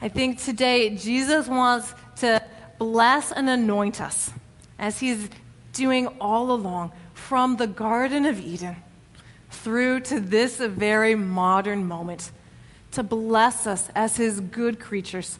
I 0.00 0.08
think 0.08 0.40
today 0.42 0.94
Jesus 0.96 1.48
wants 1.48 1.94
to 2.16 2.42
bless 2.78 3.32
and 3.32 3.48
anoint 3.48 4.00
us 4.00 4.30
as 4.78 5.00
He's 5.00 5.28
doing 5.72 6.06
all 6.20 6.50
along 6.50 6.92
from 7.14 7.56
the 7.56 7.66
Garden 7.66 8.26
of 8.26 8.40
Eden 8.40 8.76
through 9.50 10.00
to 10.00 10.20
this 10.20 10.58
very 10.58 11.14
modern 11.14 11.86
moment 11.86 12.30
to 12.94 13.02
bless 13.02 13.66
us 13.66 13.88
as 13.94 14.16
His 14.16 14.40
good 14.40 14.80
creatures, 14.80 15.38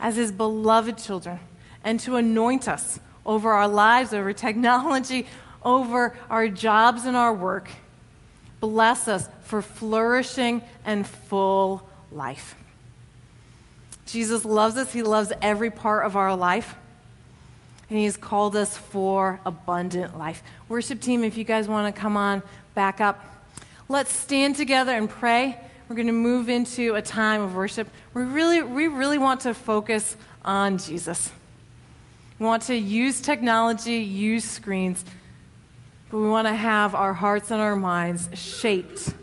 as 0.00 0.16
His 0.16 0.32
beloved 0.32 0.98
children, 0.98 1.38
and 1.84 2.00
to 2.00 2.16
anoint 2.16 2.68
us 2.68 2.98
over 3.24 3.52
our 3.52 3.68
lives, 3.68 4.12
over 4.12 4.32
technology, 4.32 5.26
over 5.64 6.16
our 6.28 6.48
jobs 6.48 7.04
and 7.04 7.16
our 7.16 7.32
work. 7.32 7.70
Bless 8.60 9.08
us 9.08 9.28
for 9.42 9.62
flourishing 9.62 10.62
and 10.84 11.06
full 11.06 11.88
life. 12.10 12.54
Jesus 14.06 14.44
loves 14.44 14.76
us, 14.76 14.92
He 14.92 15.02
loves 15.02 15.32
every 15.40 15.70
part 15.70 16.04
of 16.06 16.16
our 16.16 16.36
life. 16.36 16.76
And 17.88 17.98
He 17.98 18.04
has 18.04 18.16
called 18.16 18.56
us 18.56 18.76
for 18.76 19.40
abundant 19.44 20.18
life. 20.18 20.42
Worship 20.68 21.00
team, 21.00 21.24
if 21.24 21.36
you 21.36 21.44
guys 21.44 21.68
want 21.68 21.94
to 21.94 22.00
come 22.00 22.16
on 22.16 22.42
back 22.74 23.00
up, 23.00 23.24
let's 23.88 24.12
stand 24.12 24.56
together 24.56 24.92
and 24.92 25.10
pray. 25.10 25.58
We're 25.88 25.96
going 25.96 26.06
to 26.06 26.12
move 26.12 26.48
into 26.48 26.94
a 26.94 27.02
time 27.02 27.42
of 27.42 27.54
worship. 27.54 27.88
We 28.14 28.22
really, 28.22 28.62
we 28.62 28.88
really 28.88 29.18
want 29.18 29.40
to 29.42 29.54
focus 29.54 30.16
on 30.44 30.78
Jesus. 30.78 31.30
We 32.38 32.46
want 32.46 32.62
to 32.64 32.74
use 32.74 33.20
technology, 33.20 33.96
use 33.96 34.44
screens, 34.44 35.04
but 36.10 36.18
we 36.18 36.28
want 36.28 36.48
to 36.48 36.54
have 36.54 36.94
our 36.94 37.12
hearts 37.12 37.50
and 37.50 37.60
our 37.60 37.76
minds 37.76 38.28
shaped 38.34 39.14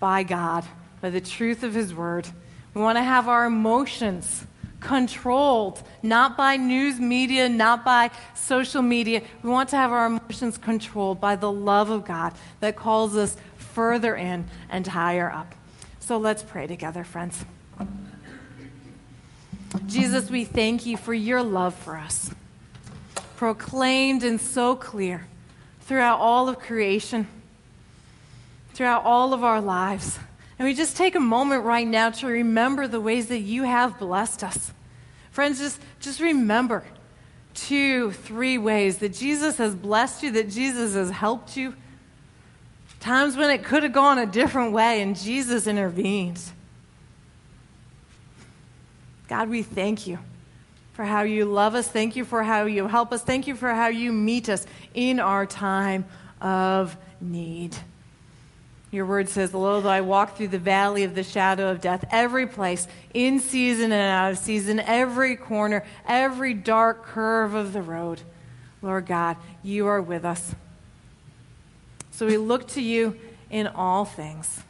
by 0.00 0.22
God, 0.22 0.64
by 1.00 1.10
the 1.10 1.20
truth 1.20 1.62
of 1.62 1.74
His 1.74 1.94
Word. 1.94 2.28
We 2.74 2.80
want 2.80 2.96
to 2.96 3.02
have 3.02 3.28
our 3.28 3.46
emotions 3.46 4.46
controlled, 4.80 5.82
not 6.02 6.36
by 6.36 6.56
news 6.56 7.00
media, 7.00 7.48
not 7.48 7.84
by 7.84 8.10
social 8.34 8.82
media. 8.82 9.22
We 9.42 9.50
want 9.50 9.68
to 9.70 9.76
have 9.76 9.90
our 9.90 10.06
emotions 10.06 10.58
controlled 10.58 11.20
by 11.20 11.36
the 11.36 11.50
love 11.50 11.90
of 11.90 12.04
God 12.04 12.34
that 12.60 12.76
calls 12.76 13.16
us 13.16 13.36
further 13.56 14.16
in 14.16 14.46
and 14.70 14.86
higher 14.86 15.30
up. 15.30 15.54
So 16.08 16.16
let's 16.16 16.42
pray 16.42 16.66
together, 16.66 17.04
friends. 17.04 17.44
Jesus, 19.84 20.30
we 20.30 20.46
thank 20.46 20.86
you 20.86 20.96
for 20.96 21.12
your 21.12 21.42
love 21.42 21.74
for 21.74 21.98
us, 21.98 22.30
proclaimed 23.36 24.24
and 24.24 24.40
so 24.40 24.74
clear 24.74 25.26
throughout 25.82 26.18
all 26.18 26.48
of 26.48 26.60
creation, 26.60 27.28
throughout 28.72 29.04
all 29.04 29.34
of 29.34 29.44
our 29.44 29.60
lives. 29.60 30.18
And 30.58 30.66
we 30.66 30.72
just 30.72 30.96
take 30.96 31.14
a 31.14 31.20
moment 31.20 31.64
right 31.64 31.86
now 31.86 32.08
to 32.08 32.26
remember 32.26 32.88
the 32.88 33.02
ways 33.02 33.26
that 33.26 33.40
you 33.40 33.64
have 33.64 33.98
blessed 33.98 34.42
us. 34.42 34.72
Friends, 35.30 35.58
just, 35.58 35.78
just 36.00 36.20
remember 36.20 36.84
two, 37.52 38.12
three 38.12 38.56
ways 38.56 38.96
that 39.00 39.12
Jesus 39.12 39.58
has 39.58 39.74
blessed 39.74 40.22
you, 40.22 40.30
that 40.30 40.48
Jesus 40.48 40.94
has 40.94 41.10
helped 41.10 41.54
you. 41.54 41.74
Times 43.00 43.36
when 43.36 43.50
it 43.50 43.64
could 43.64 43.82
have 43.82 43.92
gone 43.92 44.18
a 44.18 44.26
different 44.26 44.72
way 44.72 45.00
and 45.02 45.16
Jesus 45.16 45.66
intervened. 45.66 46.40
God, 49.28 49.48
we 49.48 49.62
thank 49.62 50.06
you 50.06 50.18
for 50.94 51.04
how 51.04 51.22
you 51.22 51.44
love 51.44 51.74
us. 51.74 51.86
Thank 51.86 52.16
you 52.16 52.24
for 52.24 52.42
how 52.42 52.64
you 52.64 52.88
help 52.88 53.12
us. 53.12 53.22
Thank 53.22 53.46
you 53.46 53.54
for 53.54 53.72
how 53.72 53.88
you 53.88 54.12
meet 54.12 54.48
us 54.48 54.66
in 54.94 55.20
our 55.20 55.46
time 55.46 56.06
of 56.40 56.96
need. 57.20 57.76
Your 58.90 59.04
word 59.04 59.28
says, 59.28 59.52
Lo, 59.52 59.80
though 59.80 59.90
I 59.90 60.00
walk 60.00 60.36
through 60.36 60.48
the 60.48 60.58
valley 60.58 61.04
of 61.04 61.14
the 61.14 61.22
shadow 61.22 61.70
of 61.70 61.80
death, 61.80 62.04
every 62.10 62.46
place, 62.46 62.88
in 63.12 63.38
season 63.38 63.92
and 63.92 64.10
out 64.10 64.32
of 64.32 64.38
season, 64.38 64.80
every 64.80 65.36
corner, 65.36 65.84
every 66.06 66.54
dark 66.54 67.04
curve 67.04 67.54
of 67.54 67.74
the 67.74 67.82
road, 67.82 68.22
Lord 68.80 69.06
God, 69.06 69.36
you 69.62 69.86
are 69.86 70.00
with 70.00 70.24
us. 70.24 70.54
So 72.18 72.26
we 72.26 72.36
look 72.36 72.66
to 72.70 72.82
you 72.82 73.16
in 73.48 73.68
all 73.68 74.04
things. 74.04 74.60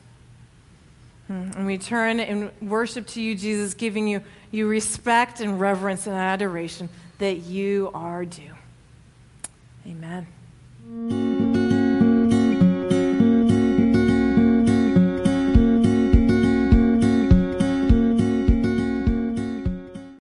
Hmm, 1.29 1.49
and 1.57 1.65
we 1.65 1.79
turn 1.79 2.21
and 2.21 2.51
worship 2.61 3.07
to 3.07 3.23
you, 3.23 3.35
Jesus, 3.35 3.73
giving 3.73 4.07
you, 4.07 4.21
you 4.51 4.69
respect 4.69 5.41
and 5.41 5.59
reverence 5.59 6.07
and 6.07 6.15
adoration 6.15 6.91
that 7.21 7.39
you 7.39 7.91
are 7.95 8.27
due. 8.27 8.53
Amen. 9.87 11.38